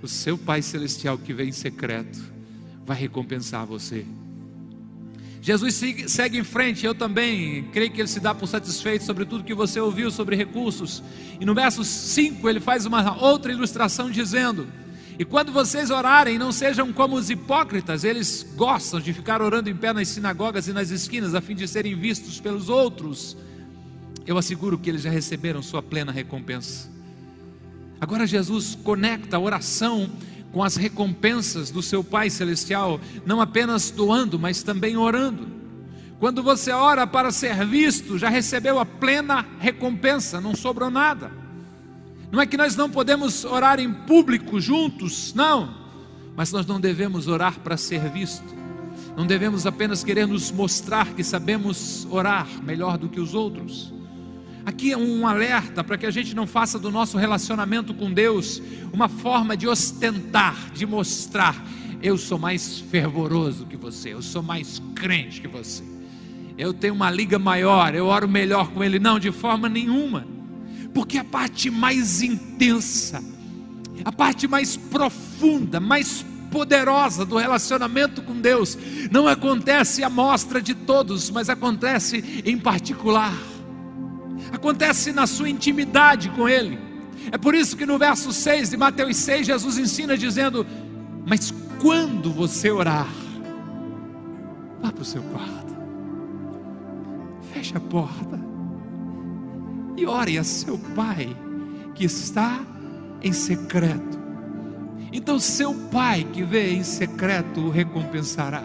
O 0.04 0.08
seu 0.08 0.38
Pai 0.38 0.62
Celestial 0.62 1.18
que 1.18 1.34
vem 1.34 1.48
em 1.48 1.54
secreto 1.54 2.20
vai 2.86 2.98
recompensar 2.98 3.66
você. 3.66 4.06
Jesus 5.42 5.82
segue 6.08 6.38
em 6.38 6.44
frente, 6.44 6.86
eu 6.86 6.94
também 6.94 7.64
creio 7.72 7.90
que 7.90 8.02
ele 8.02 8.10
se 8.10 8.20
dá 8.20 8.36
por 8.36 8.48
satisfeito 8.48 9.06
sobre 9.06 9.24
tudo 9.24 9.46
que 9.46 9.54
você 9.54 9.80
ouviu 9.80 10.12
sobre 10.12 10.36
recursos. 10.36 11.02
E 11.40 11.46
no 11.46 11.56
verso 11.56 11.86
5 11.86 12.50
ele 12.50 12.60
faz 12.60 12.86
uma 12.86 13.18
outra 13.24 13.50
ilustração 13.50 14.12
dizendo: 14.12 14.68
e 15.20 15.26
quando 15.26 15.52
vocês 15.52 15.90
orarem, 15.90 16.38
não 16.38 16.52
sejam 16.52 16.94
como 16.94 17.16
os 17.16 17.32
hipócritas, 17.32 18.04
eles 18.04 18.46
gostam 18.56 19.00
de 19.00 19.12
ficar 19.12 19.42
orando 19.42 19.68
em 19.68 19.76
pé 19.76 19.92
nas 19.92 20.10
sinagogas 20.10 20.68
e 20.68 20.74
nas 20.74 20.92
esquinas, 20.92 21.34
a 21.34 21.42
fim 21.42 21.56
de 21.56 21.68
serem 21.68 21.96
vistos 21.96 22.40
pelos 22.40 22.70
outros. 22.70 23.36
Eu 24.28 24.38
asseguro 24.38 24.78
que 24.78 24.90
eles 24.90 25.02
já 25.02 25.10
receberam 25.10 25.64
sua 25.64 25.82
plena 25.82 26.12
recompensa. 26.12 26.88
Agora 28.00 28.28
Jesus 28.28 28.78
conecta 28.84 29.38
a 29.38 29.40
oração 29.40 30.08
com 30.52 30.64
as 30.64 30.76
recompensas 30.76 31.72
do 31.72 31.82
seu 31.82 32.04
Pai 32.04 32.30
Celestial, 32.30 33.02
não 33.26 33.42
apenas 33.42 33.90
doando, 33.90 34.38
mas 34.38 34.62
também 34.62 34.98
orando. 34.98 35.48
Quando 36.20 36.44
você 36.44 36.72
ora 36.72 37.08
para 37.08 37.32
ser 37.32 37.66
visto, 37.66 38.20
já 38.20 38.30
recebeu 38.30 38.78
a 38.78 38.86
plena 38.86 39.44
recompensa, 39.60 40.40
não 40.40 40.56
sobrou 40.56 40.92
nada. 40.92 41.32
Não 42.32 42.42
é 42.42 42.46
que 42.46 42.58
nós 42.58 42.76
não 42.76 42.90
podemos 42.90 43.46
orar 43.46 43.80
em 43.80 43.92
público 43.92 44.60
juntos, 44.60 45.34
não, 45.34 45.74
mas 46.36 46.52
nós 46.52 46.66
não 46.66 46.80
devemos 46.80 47.28
orar 47.28 47.60
para 47.60 47.78
ser 47.78 48.10
visto. 48.10 48.56
Não 49.16 49.26
devemos 49.26 49.66
apenas 49.66 50.04
querer 50.04 50.28
nos 50.28 50.52
mostrar 50.52 51.08
que 51.14 51.24
sabemos 51.24 52.06
orar 52.12 52.48
melhor 52.64 52.98
do 52.98 53.10
que 53.10 53.20
os 53.20 53.34
outros. 53.34 53.92
Aqui 54.66 54.92
é 54.92 54.98
um 54.98 55.26
alerta 55.26 55.84
para 55.84 55.98
que 55.98 56.06
a 56.06 56.12
gente 56.12 56.36
não 56.36 56.46
faça 56.46 56.78
do 56.78 56.92
nosso 56.92 57.18
relacionamento 57.18 57.94
com 57.94 58.12
Deus 58.12 58.62
uma 58.92 59.08
forma 59.08 59.56
de 59.56 59.68
ostentar, 59.68 60.72
de 60.74 60.86
mostrar: 60.86 61.66
eu 62.04 62.18
sou 62.18 62.38
mais 62.38 62.80
fervoroso 62.80 63.66
que 63.66 63.78
você, 63.78 64.14
eu 64.14 64.22
sou 64.22 64.44
mais 64.44 64.82
crente 64.94 65.40
que 65.40 65.48
você, 65.48 65.84
eu 66.58 66.74
tenho 66.74 66.94
uma 66.94 67.10
liga 67.10 67.40
maior, 67.40 67.96
eu 67.96 68.08
oro 68.08 68.28
melhor 68.28 68.70
com 68.70 68.84
Ele. 68.84 69.00
Não, 69.00 69.18
de 69.18 69.32
forma 69.32 69.70
nenhuma, 69.70 70.28
porque 70.98 71.20
a 71.20 71.24
parte 71.24 71.70
mais 71.70 72.24
intensa, 72.24 73.24
a 74.04 74.12
parte 74.12 74.48
mais 74.48 74.76
profunda, 74.76 75.80
mais 75.80 76.26
poderosa 76.50 77.24
do 77.24 77.38
relacionamento 77.38 78.24
com 78.24 78.34
Deus, 78.34 78.76
não 79.12 79.28
acontece 79.28 80.04
à 80.04 80.10
mostra 80.10 80.60
de 80.60 80.74
todos, 80.74 81.30
mas 81.30 81.52
acontece 81.52 82.42
em 82.44 82.58
particular. 82.58 83.38
Acontece 84.52 85.12
na 85.12 85.28
sua 85.28 85.48
intimidade 85.48 86.32
com 86.32 86.50
Ele. 86.50 86.80
É 87.32 87.38
por 87.38 87.54
isso 87.54 87.78
que 87.78 87.86
no 87.86 88.00
verso 88.00 88.34
6 88.34 88.72
de 88.72 88.78
Mateus 88.78 89.18
6, 89.18 89.46
Jesus 89.46 89.78
ensina 89.78 90.18
dizendo: 90.18 90.66
Mas 91.28 91.54
quando 91.80 92.32
você 92.32 92.72
orar, 92.72 93.08
vá 94.82 94.92
para 94.92 95.04
o 95.04 95.06
seu 95.06 95.22
quarto, 95.22 95.78
feche 97.54 97.78
a 97.78 97.80
porta 97.80 98.47
e 99.98 100.06
ore 100.06 100.38
a 100.38 100.44
seu 100.44 100.78
Pai 100.96 101.36
que 101.94 102.06
está 102.06 102.64
em 103.22 103.34
secreto. 103.34 104.18
Então, 105.12 105.40
seu 105.40 105.74
Pai 105.74 106.24
que 106.24 106.44
vê 106.44 106.72
em 106.72 106.84
secreto 106.84 107.60
o 107.60 107.70
recompensará. 107.70 108.64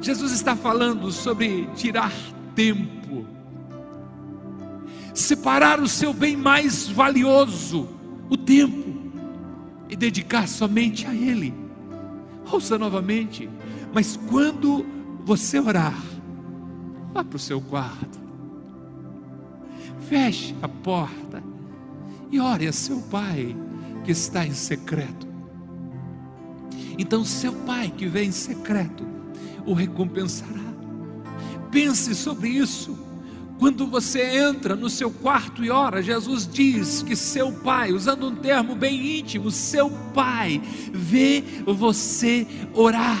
Jesus 0.00 0.32
está 0.32 0.56
falando 0.56 1.10
sobre 1.10 1.66
tirar 1.74 2.12
tempo 2.54 2.98
separar 5.18 5.80
o 5.80 5.88
seu 5.88 6.12
bem 6.12 6.36
mais 6.36 6.86
valioso, 6.86 7.88
o 8.30 8.36
tempo, 8.36 9.12
e 9.88 9.96
dedicar 9.96 10.46
somente 10.46 11.06
a 11.06 11.14
Ele. 11.14 11.52
Ouça 12.50 12.78
novamente, 12.78 13.50
mas 13.92 14.16
quando 14.28 14.86
você 15.24 15.58
orar, 15.58 16.00
vá 17.12 17.24
para 17.24 17.36
o 17.36 17.40
seu 17.40 17.60
quarto, 17.60 18.18
feche 20.08 20.54
a 20.62 20.68
porta 20.68 21.42
e 22.30 22.40
ore 22.40 22.66
a 22.66 22.72
seu 22.72 23.00
Pai 23.02 23.56
que 24.04 24.12
está 24.12 24.46
em 24.46 24.54
secreto. 24.54 25.26
Então, 26.98 27.24
seu 27.24 27.52
Pai 27.52 27.92
que 27.96 28.06
vem 28.06 28.28
em 28.28 28.32
secreto 28.32 29.06
o 29.66 29.72
recompensará. 29.72 30.68
Pense 31.70 32.14
sobre 32.14 32.48
isso 32.48 33.08
quando 33.58 33.86
você 33.86 34.22
entra 34.38 34.76
no 34.76 34.88
seu 34.88 35.10
quarto 35.10 35.64
e 35.64 35.70
ora, 35.70 36.00
Jesus 36.00 36.46
diz 36.46 37.02
que 37.02 37.16
seu 37.16 37.50
pai, 37.50 37.92
usando 37.92 38.28
um 38.28 38.36
termo 38.36 38.76
bem 38.76 39.18
íntimo, 39.18 39.50
seu 39.50 39.90
pai 40.14 40.62
vê 40.92 41.42
você 41.66 42.46
orar. 42.72 43.20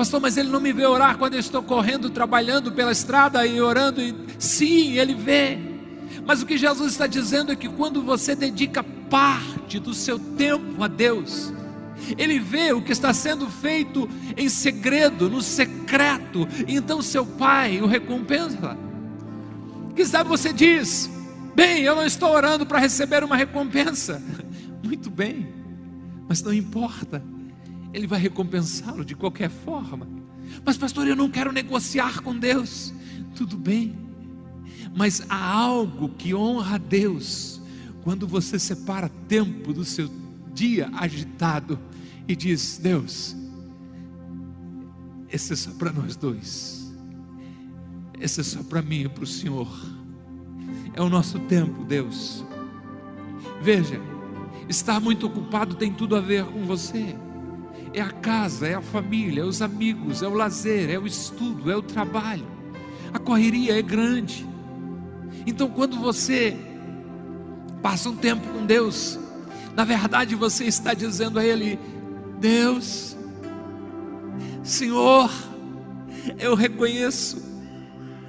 Pastor, 0.00 0.18
mas 0.18 0.38
ele 0.38 0.48
não 0.48 0.60
me 0.60 0.72
vê 0.72 0.86
orar 0.86 1.18
quando 1.18 1.34
eu 1.34 1.40
estou 1.40 1.62
correndo, 1.62 2.08
trabalhando 2.08 2.72
pela 2.72 2.90
estrada 2.90 3.44
e 3.44 3.60
orando. 3.60 4.00
Sim, 4.38 4.96
ele 4.96 5.14
vê. 5.14 5.58
Mas 6.24 6.40
o 6.40 6.46
que 6.46 6.56
Jesus 6.56 6.92
está 6.92 7.06
dizendo 7.06 7.52
é 7.52 7.54
que 7.54 7.68
quando 7.68 8.00
você 8.00 8.34
dedica 8.34 8.82
parte 8.82 9.78
do 9.78 9.92
seu 9.92 10.18
tempo 10.18 10.82
a 10.82 10.88
Deus, 10.88 11.52
ele 12.16 12.38
vê 12.38 12.72
o 12.72 12.80
que 12.80 12.92
está 12.92 13.12
sendo 13.12 13.46
feito 13.50 14.08
em 14.38 14.48
segredo, 14.48 15.28
no 15.28 15.42
secreto, 15.42 16.48
então 16.66 17.02
seu 17.02 17.26
pai 17.26 17.82
o 17.82 17.86
recompensa. 17.86 18.78
Quem 19.94 20.06
sabe 20.06 20.30
você 20.30 20.50
diz: 20.50 21.10
Bem, 21.54 21.82
eu 21.82 21.94
não 21.94 22.06
estou 22.06 22.30
orando 22.30 22.64
para 22.64 22.78
receber 22.78 23.22
uma 23.22 23.36
recompensa. 23.36 24.22
Muito 24.82 25.10
bem, 25.10 25.46
mas 26.26 26.40
não 26.42 26.54
importa, 26.54 27.22
Ele 27.92 28.06
vai 28.06 28.20
recompensá-lo 28.20 29.04
de 29.04 29.14
qualquer 29.14 29.50
forma. 29.50 30.08
Mas, 30.64 30.76
pastor, 30.76 31.06
eu 31.06 31.16
não 31.16 31.30
quero 31.30 31.52
negociar 31.52 32.20
com 32.22 32.36
Deus. 32.36 32.92
Tudo 33.34 33.56
bem, 33.56 33.96
mas 34.94 35.24
há 35.28 35.54
algo 35.54 36.08
que 36.08 36.34
honra 36.34 36.74
a 36.74 36.78
Deus 36.78 37.60
quando 38.02 38.26
você 38.26 38.58
separa 38.58 39.08
tempo 39.28 39.72
do 39.72 39.84
seu 39.84 40.10
dia 40.52 40.90
agitado 40.94 41.78
e 42.26 42.34
diz: 42.34 42.78
Deus, 42.82 43.36
esse 45.30 45.52
é 45.52 45.56
só 45.56 45.70
para 45.72 45.92
nós 45.92 46.16
dois. 46.16 46.92
Esse 48.20 48.40
é 48.40 48.44
só 48.44 48.62
para 48.62 48.82
mim 48.82 49.04
e 49.04 49.08
para 49.08 49.24
o 49.24 49.26
Senhor. 49.26 49.68
É 50.92 51.00
o 51.00 51.08
nosso 51.08 51.38
tempo, 51.40 51.84
Deus. 51.84 52.44
Veja, 53.62 54.00
estar 54.68 55.00
muito 55.00 55.26
ocupado 55.26 55.74
tem 55.74 55.92
tudo 55.92 56.16
a 56.16 56.20
ver 56.20 56.44
com 56.44 56.64
você. 56.66 57.16
É 57.92 58.00
a 58.00 58.10
casa, 58.10 58.68
é 58.68 58.74
a 58.74 58.80
família, 58.80 59.42
é 59.42 59.44
os 59.44 59.60
amigos, 59.60 60.22
é 60.22 60.28
o 60.28 60.34
lazer, 60.34 60.90
é 60.90 60.98
o 60.98 61.06
estudo, 61.06 61.70
é 61.70 61.76
o 61.76 61.82
trabalho. 61.82 62.46
A 63.12 63.18
correria 63.18 63.78
é 63.78 63.82
grande. 63.82 64.46
Então, 65.46 65.68
quando 65.68 65.96
você 65.96 66.56
passa 67.82 68.08
um 68.08 68.16
tempo 68.16 68.46
com 68.48 68.64
Deus, 68.64 69.18
na 69.74 69.84
verdade 69.84 70.34
você 70.34 70.64
está 70.64 70.94
dizendo 70.94 71.38
a 71.38 71.44
Ele: 71.44 71.78
Deus, 72.38 73.16
Senhor, 74.62 75.30
eu 76.38 76.54
reconheço 76.54 77.42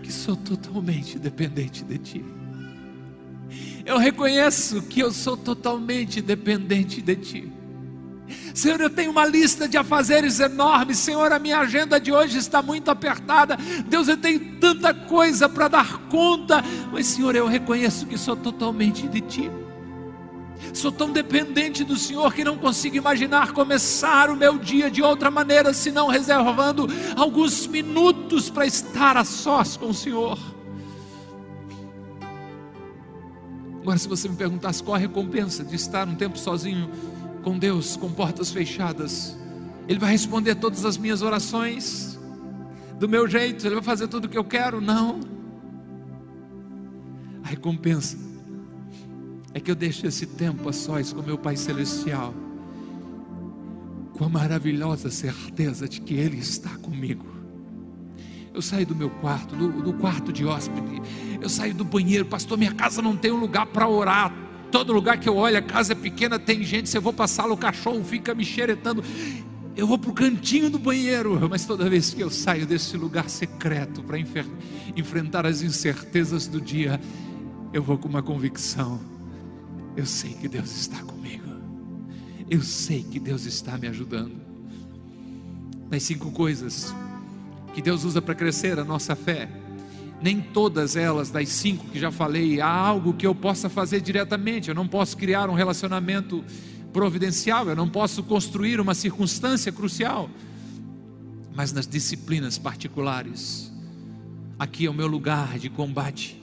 que 0.01 0.11
sou 0.11 0.35
totalmente 0.35 1.19
dependente 1.19 1.83
de 1.83 1.97
Ti. 1.97 2.25
Eu 3.85 3.97
reconheço 3.97 4.81
que 4.83 4.99
eu 4.99 5.11
sou 5.11 5.35
totalmente 5.35 6.21
dependente 6.21 7.01
de 7.01 7.15
Ti. 7.15 7.51
Senhor, 8.53 8.79
eu 8.81 8.89
tenho 8.89 9.11
uma 9.11 9.25
lista 9.25 9.67
de 9.67 9.77
afazeres 9.77 10.39
enormes. 10.39 10.97
Senhor, 10.97 11.31
a 11.31 11.39
minha 11.39 11.59
agenda 11.59 11.99
de 11.99 12.11
hoje 12.11 12.37
está 12.37 12.61
muito 12.61 12.89
apertada. 12.89 13.57
Deus, 13.87 14.07
eu 14.07 14.17
tenho 14.17 14.57
tanta 14.59 14.93
coisa 14.93 15.47
para 15.47 15.67
dar 15.67 15.97
conta. 16.09 16.63
Mas, 16.91 17.07
Senhor, 17.07 17.35
eu 17.35 17.47
reconheço 17.47 18.05
que 18.05 18.17
sou 18.17 18.35
totalmente 18.35 19.07
de 19.07 19.21
Ti. 19.21 19.51
Sou 20.73 20.91
tão 20.91 21.11
dependente 21.11 21.83
do 21.83 21.97
Senhor 21.97 22.33
que 22.33 22.43
não 22.43 22.57
consigo 22.57 22.95
imaginar 22.95 23.51
começar 23.51 24.29
o 24.29 24.35
meu 24.35 24.57
dia 24.57 24.91
de 24.91 25.01
outra 25.01 25.31
maneira, 25.31 25.73
senão 25.73 26.07
reservando 26.07 26.87
alguns 27.15 27.67
minutos 27.67 28.49
para 28.49 28.65
estar 28.65 29.17
a 29.17 29.25
sós 29.25 29.75
com 29.75 29.87
o 29.87 29.93
Senhor. 29.93 30.37
Agora, 33.81 33.97
se 33.97 34.07
você 34.07 34.29
me 34.29 34.35
perguntasse 34.35 34.83
qual 34.83 34.95
a 34.95 34.99
recompensa 34.99 35.63
de 35.63 35.75
estar 35.75 36.07
um 36.07 36.13
tempo 36.13 36.37
sozinho 36.37 36.89
com 37.43 37.57
Deus, 37.57 37.97
com 37.97 38.11
portas 38.11 38.51
fechadas, 38.51 39.37
Ele 39.87 39.99
vai 39.99 40.11
responder 40.11 40.55
todas 40.55 40.85
as 40.85 40.97
minhas 40.97 41.21
orações, 41.21 42.19
do 42.99 43.09
meu 43.09 43.27
jeito, 43.27 43.65
Ele 43.65 43.75
vai 43.75 43.83
fazer 43.83 44.07
tudo 44.07 44.25
o 44.25 44.29
que 44.29 44.37
eu 44.37 44.43
quero? 44.43 44.79
Não. 44.79 45.19
A 47.43 47.47
recompensa 47.47 48.17
é 49.53 49.59
que 49.59 49.69
eu 49.69 49.75
deixo 49.75 50.05
esse 50.05 50.25
tempo 50.25 50.69
a 50.69 50.73
sós 50.73 51.11
com 51.11 51.21
meu 51.21 51.37
Pai 51.37 51.57
Celestial, 51.57 52.33
com 54.13 54.25
a 54.25 54.29
maravilhosa 54.29 55.09
certeza 55.09 55.87
de 55.89 55.99
que 56.01 56.13
Ele 56.13 56.37
está 56.37 56.69
comigo. 56.77 57.25
Eu 58.53 58.61
saio 58.61 58.85
do 58.85 58.95
meu 58.95 59.09
quarto, 59.09 59.55
do, 59.55 59.81
do 59.81 59.93
quarto 59.93 60.31
de 60.31 60.45
hóspede, 60.45 61.01
eu 61.41 61.49
saio 61.49 61.73
do 61.73 61.83
banheiro, 61.83 62.25
pastor, 62.25 62.57
minha 62.57 62.73
casa 62.73 63.01
não 63.01 63.15
tem 63.15 63.31
um 63.31 63.39
lugar 63.39 63.65
para 63.65 63.87
orar. 63.87 64.50
Todo 64.71 64.93
lugar 64.93 65.19
que 65.19 65.27
eu 65.27 65.35
olho, 65.35 65.57
a 65.57 65.61
casa 65.61 65.91
é 65.91 65.95
pequena, 65.95 66.39
tem 66.39 66.63
gente. 66.63 66.89
Se 66.89 66.97
eu 66.97 67.01
vou 67.01 67.11
passar 67.11 67.45
o 67.51 67.57
cachorro 67.57 68.03
fica 68.03 68.33
me 68.33 68.45
xeretando. 68.45 69.03
Eu 69.75 69.87
vou 69.87 69.97
para 69.97 70.09
o 70.09 70.13
cantinho 70.13 70.69
do 70.69 70.77
banheiro, 70.77 71.47
mas 71.49 71.65
toda 71.65 71.89
vez 71.89 72.13
que 72.13 72.21
eu 72.21 72.29
saio 72.29 72.65
desse 72.65 72.97
lugar 72.97 73.29
secreto 73.29 74.03
para 74.03 74.17
enfrentar 74.95 75.45
as 75.45 75.61
incertezas 75.61 76.45
do 76.47 76.59
dia, 76.59 76.99
eu 77.73 77.81
vou 77.81 77.97
com 77.97 78.07
uma 78.07 78.21
convicção: 78.21 78.99
eu 79.95 80.05
sei 80.05 80.33
que 80.33 80.47
Deus 80.47 80.75
está 80.75 80.97
comigo. 81.03 81.49
Eu 82.49 82.61
sei 82.61 83.03
que 83.03 83.19
Deus 83.19 83.45
está 83.45 83.77
me 83.77 83.87
ajudando. 83.87 84.41
Das 85.89 86.03
cinco 86.03 86.31
coisas 86.31 86.93
que 87.73 87.81
Deus 87.81 88.03
usa 88.03 88.21
para 88.21 88.35
crescer 88.35 88.77
a 88.79 88.83
nossa 88.83 89.15
fé, 89.15 89.49
nem 90.21 90.39
todas 90.39 90.95
elas, 90.95 91.31
das 91.31 91.49
cinco 91.49 91.87
que 91.87 91.99
já 91.99 92.11
falei, 92.11 92.61
há 92.61 92.69
algo 92.69 93.13
que 93.13 93.25
eu 93.25 93.33
possa 93.33 93.69
fazer 93.69 94.01
diretamente. 94.01 94.69
Eu 94.69 94.75
não 94.75 94.87
posso 94.87 95.17
criar 95.17 95.49
um 95.49 95.53
relacionamento 95.53 96.43
providencial, 96.93 97.67
eu 97.67 97.75
não 97.75 97.89
posso 97.89 98.21
construir 98.23 98.79
uma 98.79 98.93
circunstância 98.93 99.71
crucial, 99.71 100.29
mas 101.55 101.71
nas 101.71 101.87
disciplinas 101.87 102.57
particulares, 102.57 103.71
aqui 104.59 104.85
é 104.85 104.89
o 104.89 104.93
meu 104.93 105.07
lugar 105.07 105.57
de 105.57 105.69
combate, 105.69 106.41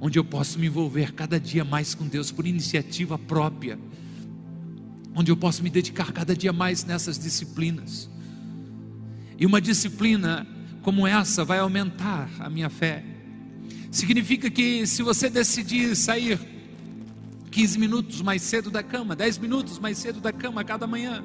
onde 0.00 0.18
eu 0.18 0.24
posso 0.24 0.58
me 0.58 0.66
envolver 0.66 1.12
cada 1.12 1.38
dia 1.40 1.64
mais 1.64 1.94
com 1.94 2.06
Deus 2.06 2.30
por 2.30 2.46
iniciativa 2.46 3.16
própria, 3.16 3.78
onde 5.14 5.30
eu 5.30 5.36
posso 5.36 5.62
me 5.62 5.70
dedicar 5.70 6.12
cada 6.12 6.36
dia 6.36 6.52
mais 6.52 6.84
nessas 6.84 7.18
disciplinas. 7.18 8.10
E 9.38 9.46
uma 9.46 9.60
disciplina 9.60 10.46
como 10.82 11.06
essa 11.06 11.44
vai 11.44 11.58
aumentar 11.60 12.28
a 12.38 12.50
minha 12.50 12.68
fé. 12.68 13.13
Significa 13.94 14.50
que 14.50 14.84
se 14.88 15.04
você 15.04 15.30
decidir 15.30 15.94
sair 15.94 16.36
15 17.52 17.78
minutos 17.78 18.22
mais 18.22 18.42
cedo 18.42 18.68
da 18.68 18.82
cama, 18.82 19.14
10 19.14 19.38
minutos 19.38 19.78
mais 19.78 19.98
cedo 19.98 20.20
da 20.20 20.32
cama 20.32 20.64
cada 20.64 20.84
manhã, 20.84 21.22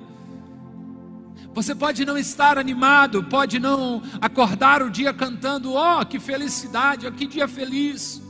você 1.51 1.73
pode 1.73 2.05
não 2.05 2.15
estar 2.15 2.59
animado, 2.59 3.23
pode 3.23 3.57
não 3.57 4.03
acordar 4.21 4.83
o 4.83 4.89
dia 4.91 5.11
cantando, 5.11 5.73
oh, 5.73 6.05
que 6.05 6.19
felicidade, 6.19 7.07
oh, 7.07 7.11
que 7.11 7.25
dia 7.25 7.47
feliz. 7.47 8.21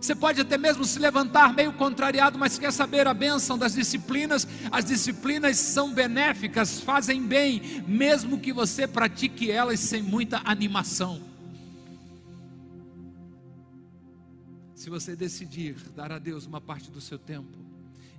Você 0.00 0.14
pode 0.14 0.40
até 0.40 0.56
mesmo 0.56 0.86
se 0.86 0.98
levantar 0.98 1.52
meio 1.52 1.74
contrariado, 1.74 2.38
mas 2.38 2.58
quer 2.58 2.72
saber 2.72 3.06
a 3.06 3.12
bênção 3.12 3.58
das 3.58 3.74
disciplinas? 3.74 4.48
As 4.70 4.86
disciplinas 4.86 5.58
são 5.58 5.92
benéficas, 5.92 6.80
fazem 6.80 7.20
bem, 7.20 7.84
mesmo 7.86 8.40
que 8.40 8.54
você 8.54 8.86
pratique 8.86 9.50
elas 9.50 9.80
sem 9.80 10.02
muita 10.02 10.40
animação. 10.46 11.31
Se 14.82 14.90
você 14.90 15.14
decidir 15.14 15.76
dar 15.94 16.10
a 16.10 16.18
Deus 16.18 16.44
uma 16.44 16.60
parte 16.60 16.90
do 16.90 17.00
seu 17.00 17.16
tempo, 17.16 17.56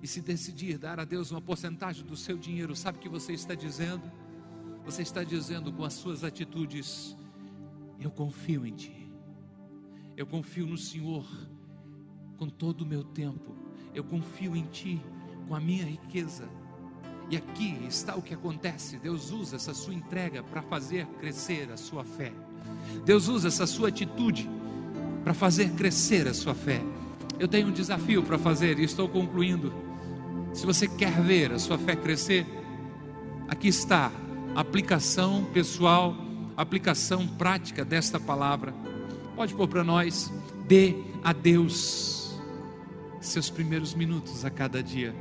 e 0.02 0.08
se 0.08 0.22
decidir 0.22 0.78
dar 0.78 0.98
a 0.98 1.04
Deus 1.04 1.30
uma 1.30 1.42
porcentagem 1.42 2.06
do 2.06 2.16
seu 2.16 2.38
dinheiro, 2.38 2.74
sabe 2.74 2.98
o 2.98 3.02
que 3.02 3.10
você 3.10 3.34
está 3.34 3.54
dizendo? 3.54 4.10
Você 4.86 5.02
está 5.02 5.26
dizendo 5.26 5.74
com 5.74 5.84
as 5.84 5.92
suas 5.92 6.24
atitudes: 6.24 7.18
Eu 8.00 8.10
confio 8.10 8.66
em 8.66 8.74
Ti, 8.74 9.12
eu 10.16 10.26
confio 10.26 10.66
no 10.66 10.78
Senhor 10.78 11.28
com 12.38 12.48
todo 12.48 12.84
o 12.84 12.86
meu 12.86 13.04
tempo, 13.04 13.54
eu 13.94 14.06
confio 14.06 14.56
em 14.56 14.66
Ti 14.68 15.02
com 15.50 15.56
a 15.56 15.60
minha 15.60 15.84
riqueza. 15.84 16.48
E 17.30 17.36
aqui 17.36 17.78
está 17.86 18.16
o 18.16 18.22
que 18.22 18.34
acontece: 18.34 18.98
Deus 19.00 19.32
usa 19.32 19.58
essa 19.58 19.74
sua 19.74 19.94
entrega 19.94 20.42
para 20.42 20.62
fazer 20.62 21.08
crescer 21.20 21.70
a 21.74 21.76
sua 21.76 22.06
fé, 22.06 22.32
Deus 23.04 23.28
usa 23.28 23.50
essa 23.50 23.68
sua 23.68 23.90
atitude 23.90 24.50
para 25.24 25.34
fazer 25.34 25.72
crescer 25.72 26.28
a 26.28 26.34
sua 26.34 26.54
fé. 26.54 26.82
Eu 27.40 27.48
tenho 27.48 27.68
um 27.68 27.72
desafio 27.72 28.22
para 28.24 28.38
fazer 28.38 28.80
e 28.80 28.84
estou 28.84 29.08
concluindo. 29.08 29.74
Se 30.54 30.66
você 30.66 30.88
quer 30.88 31.22
ver 31.22 31.52
a 31.52 31.60
sua 31.60 31.78
fé 31.78 31.96
crescer, 31.96 32.46
aqui 33.48 33.68
está 33.68 34.12
aplicação 34.56 35.46
pessoal, 35.46 36.16
aplicação 36.56 37.28
prática 37.28 37.84
desta 37.84 38.20
palavra. 38.20 38.74
Pode 39.36 39.54
pôr 39.56 39.68
para 39.68 39.84
nós, 39.84 40.32
dê 40.68 40.96
a 41.24 41.34
Deus 41.34 42.40
seus 43.20 43.50
primeiros 43.50 43.94
minutos 43.94 44.44
a 44.44 44.50
cada 44.50 44.84
dia 44.84 45.16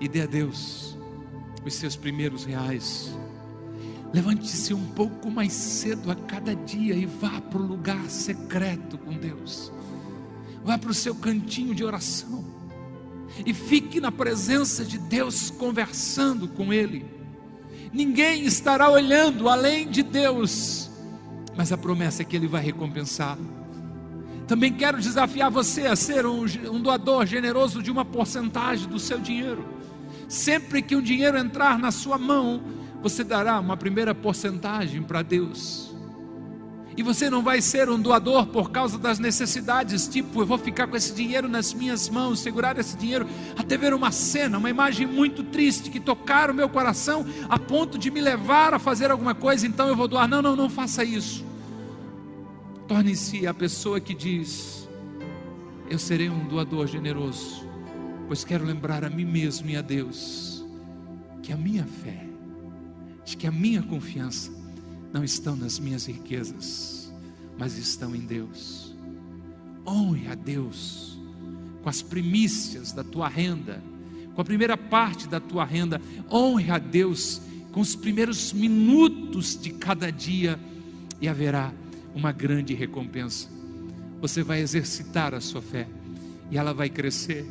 e 0.00 0.08
dê 0.08 0.22
a 0.22 0.26
Deus 0.26 0.96
os 1.64 1.74
seus 1.74 1.94
primeiros 1.94 2.44
reais. 2.44 3.14
Levante-se 4.12 4.74
um 4.74 4.86
pouco 4.88 5.30
mais 5.30 5.52
cedo 5.52 6.10
a 6.10 6.14
cada 6.14 6.54
dia 6.54 6.94
e 6.94 7.06
vá 7.06 7.40
para 7.40 7.60
o 7.60 7.66
lugar 7.66 8.10
secreto 8.10 8.98
com 8.98 9.12
Deus. 9.12 9.72
Vá 10.64 10.76
para 10.76 10.90
o 10.90 10.94
seu 10.94 11.14
cantinho 11.14 11.74
de 11.74 11.84
oração 11.84 12.44
e 13.46 13.54
fique 13.54 14.00
na 14.00 14.10
presença 14.10 14.84
de 14.84 14.98
Deus 14.98 15.50
conversando 15.50 16.48
com 16.48 16.72
Ele. 16.72 17.06
Ninguém 17.92 18.44
estará 18.44 18.90
olhando 18.90 19.48
além 19.48 19.88
de 19.88 20.02
Deus, 20.02 20.90
mas 21.56 21.72
a 21.72 21.78
promessa 21.78 22.22
é 22.22 22.24
que 22.24 22.36
Ele 22.36 22.48
vai 22.48 22.62
recompensar. 22.62 23.38
Também 24.46 24.72
quero 24.72 25.00
desafiar 25.00 25.50
você 25.50 25.86
a 25.86 25.94
ser 25.94 26.26
um, 26.26 26.44
um 26.72 26.80
doador 26.80 27.24
generoso 27.24 27.80
de 27.80 27.90
uma 27.90 28.04
porcentagem 28.04 28.88
do 28.88 28.98
seu 28.98 29.20
dinheiro. 29.20 29.64
Sempre 30.28 30.82
que 30.82 30.96
um 30.96 31.00
dinheiro 31.00 31.38
entrar 31.38 31.78
na 31.78 31.92
sua 31.92 32.18
mão, 32.18 32.60
você 33.02 33.24
dará 33.24 33.58
uma 33.58 33.76
primeira 33.76 34.14
porcentagem 34.14 35.02
para 35.02 35.22
Deus. 35.22 35.90
E 36.96 37.02
você 37.02 37.30
não 37.30 37.42
vai 37.42 37.62
ser 37.62 37.88
um 37.88 37.98
doador 37.98 38.46
por 38.46 38.70
causa 38.70 38.98
das 38.98 39.18
necessidades, 39.18 40.08
tipo, 40.08 40.42
eu 40.42 40.46
vou 40.46 40.58
ficar 40.58 40.86
com 40.86 40.96
esse 40.96 41.14
dinheiro 41.14 41.48
nas 41.48 41.72
minhas 41.72 42.08
mãos, 42.08 42.40
segurar 42.40 42.78
esse 42.78 42.96
dinheiro, 42.96 43.26
até 43.56 43.76
ver 43.78 43.94
uma 43.94 44.10
cena, 44.10 44.58
uma 44.58 44.68
imagem 44.68 45.06
muito 45.06 45.42
triste 45.44 45.88
que 45.88 46.00
tocar 46.00 46.50
o 46.50 46.54
meu 46.54 46.68
coração 46.68 47.24
a 47.48 47.58
ponto 47.58 47.96
de 47.96 48.10
me 48.10 48.20
levar 48.20 48.74
a 48.74 48.78
fazer 48.78 49.10
alguma 49.10 49.34
coisa, 49.34 49.66
então 49.66 49.88
eu 49.88 49.96
vou 49.96 50.08
doar. 50.08 50.28
Não, 50.28 50.42
não, 50.42 50.56
não 50.56 50.68
faça 50.68 51.04
isso. 51.04 51.44
Torne-se 52.86 53.46
a 53.46 53.54
pessoa 53.54 54.00
que 54.00 54.12
diz: 54.12 54.88
Eu 55.88 55.98
serei 55.98 56.28
um 56.28 56.48
doador 56.48 56.86
generoso, 56.88 57.66
pois 58.26 58.44
quero 58.44 58.64
lembrar 58.64 59.04
a 59.04 59.08
mim 59.08 59.24
mesmo 59.24 59.70
e 59.70 59.76
a 59.76 59.80
Deus 59.80 60.50
que 61.42 61.52
a 61.52 61.56
minha 61.56 61.84
fé, 61.84 62.29
de 63.30 63.36
que 63.36 63.46
a 63.46 63.52
minha 63.52 63.82
confiança 63.82 64.50
não 65.12 65.22
estão 65.22 65.54
nas 65.54 65.78
minhas 65.78 66.06
riquezas, 66.06 67.12
mas 67.56 67.78
estão 67.78 68.14
em 68.14 68.20
Deus. 68.20 68.94
Honre 69.86 70.26
a 70.28 70.34
Deus 70.34 71.18
com 71.82 71.88
as 71.88 72.02
primícias 72.02 72.92
da 72.92 73.04
tua 73.04 73.28
renda, 73.28 73.82
com 74.34 74.40
a 74.40 74.44
primeira 74.44 74.76
parte 74.76 75.28
da 75.28 75.38
tua 75.38 75.64
renda. 75.64 76.00
Honre 76.30 76.70
a 76.72 76.78
Deus 76.78 77.40
com 77.70 77.80
os 77.80 77.94
primeiros 77.94 78.52
minutos 78.52 79.56
de 79.60 79.70
cada 79.70 80.10
dia 80.10 80.58
e 81.20 81.28
haverá 81.28 81.72
uma 82.14 82.32
grande 82.32 82.74
recompensa. 82.74 83.48
Você 84.20 84.42
vai 84.42 84.60
exercitar 84.60 85.34
a 85.34 85.40
sua 85.40 85.62
fé 85.62 85.86
e 86.50 86.58
ela 86.58 86.74
vai 86.74 86.90
crescer. 86.90 87.46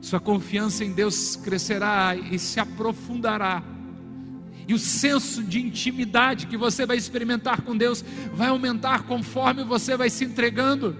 Sua 0.00 0.20
confiança 0.20 0.84
em 0.84 0.92
Deus 0.92 1.34
crescerá 1.34 2.14
e 2.16 2.38
se 2.38 2.60
aprofundará. 2.60 3.79
E 4.66 4.74
o 4.74 4.78
senso 4.78 5.42
de 5.42 5.60
intimidade 5.60 6.46
que 6.46 6.56
você 6.56 6.86
vai 6.86 6.96
experimentar 6.96 7.62
com 7.62 7.76
Deus 7.76 8.04
vai 8.32 8.48
aumentar 8.48 9.04
conforme 9.04 9.64
você 9.64 9.96
vai 9.96 10.10
se 10.10 10.24
entregando. 10.24 10.96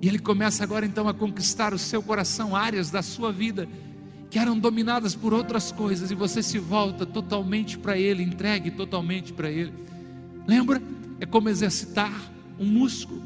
E 0.00 0.08
Ele 0.08 0.18
começa 0.18 0.62
agora 0.62 0.84
então 0.84 1.08
a 1.08 1.14
conquistar 1.14 1.72
o 1.72 1.78
seu 1.78 2.02
coração, 2.02 2.56
áreas 2.56 2.90
da 2.90 3.02
sua 3.02 3.32
vida 3.32 3.68
que 4.30 4.38
eram 4.38 4.58
dominadas 4.58 5.14
por 5.14 5.34
outras 5.34 5.70
coisas, 5.70 6.10
e 6.10 6.14
você 6.14 6.42
se 6.42 6.58
volta 6.58 7.04
totalmente 7.04 7.76
para 7.76 7.98
Ele, 7.98 8.22
entregue 8.22 8.70
totalmente 8.70 9.30
para 9.30 9.50
Ele. 9.50 9.74
Lembra? 10.46 10.80
é 11.22 11.26
como 11.26 11.48
exercitar 11.48 12.32
um 12.58 12.66
músculo. 12.66 13.22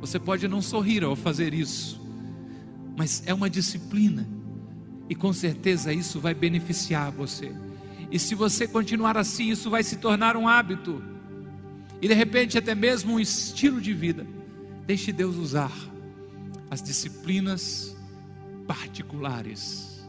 Você 0.00 0.20
pode 0.20 0.46
não 0.46 0.62
sorrir 0.62 1.02
ao 1.02 1.16
fazer 1.16 1.52
isso, 1.52 2.00
mas 2.96 3.24
é 3.26 3.34
uma 3.34 3.50
disciplina, 3.50 4.24
e 5.08 5.14
com 5.14 5.32
certeza 5.32 5.92
isso 5.92 6.20
vai 6.20 6.34
beneficiar 6.34 7.10
você. 7.10 7.52
E 8.10 8.18
se 8.18 8.34
você 8.34 8.66
continuar 8.66 9.16
assim, 9.16 9.50
isso 9.50 9.70
vai 9.70 9.82
se 9.82 9.96
tornar 9.96 10.36
um 10.36 10.46
hábito, 10.46 11.02
e 12.00 12.08
de 12.08 12.14
repente 12.14 12.58
até 12.58 12.74
mesmo 12.74 13.14
um 13.14 13.20
estilo 13.20 13.80
de 13.80 13.92
vida. 13.92 14.26
Deixe 14.86 15.12
Deus 15.12 15.36
usar 15.36 15.72
as 16.70 16.82
disciplinas 16.82 17.96
particulares 18.66 20.06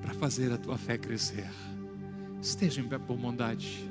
para 0.00 0.14
fazer 0.14 0.52
a 0.52 0.58
tua 0.58 0.78
fé 0.78 0.96
crescer. 0.96 1.48
Esteja 2.40 2.80
em 2.80 2.88
pé 2.88 2.98
por 2.98 3.16
bondade. 3.16 3.90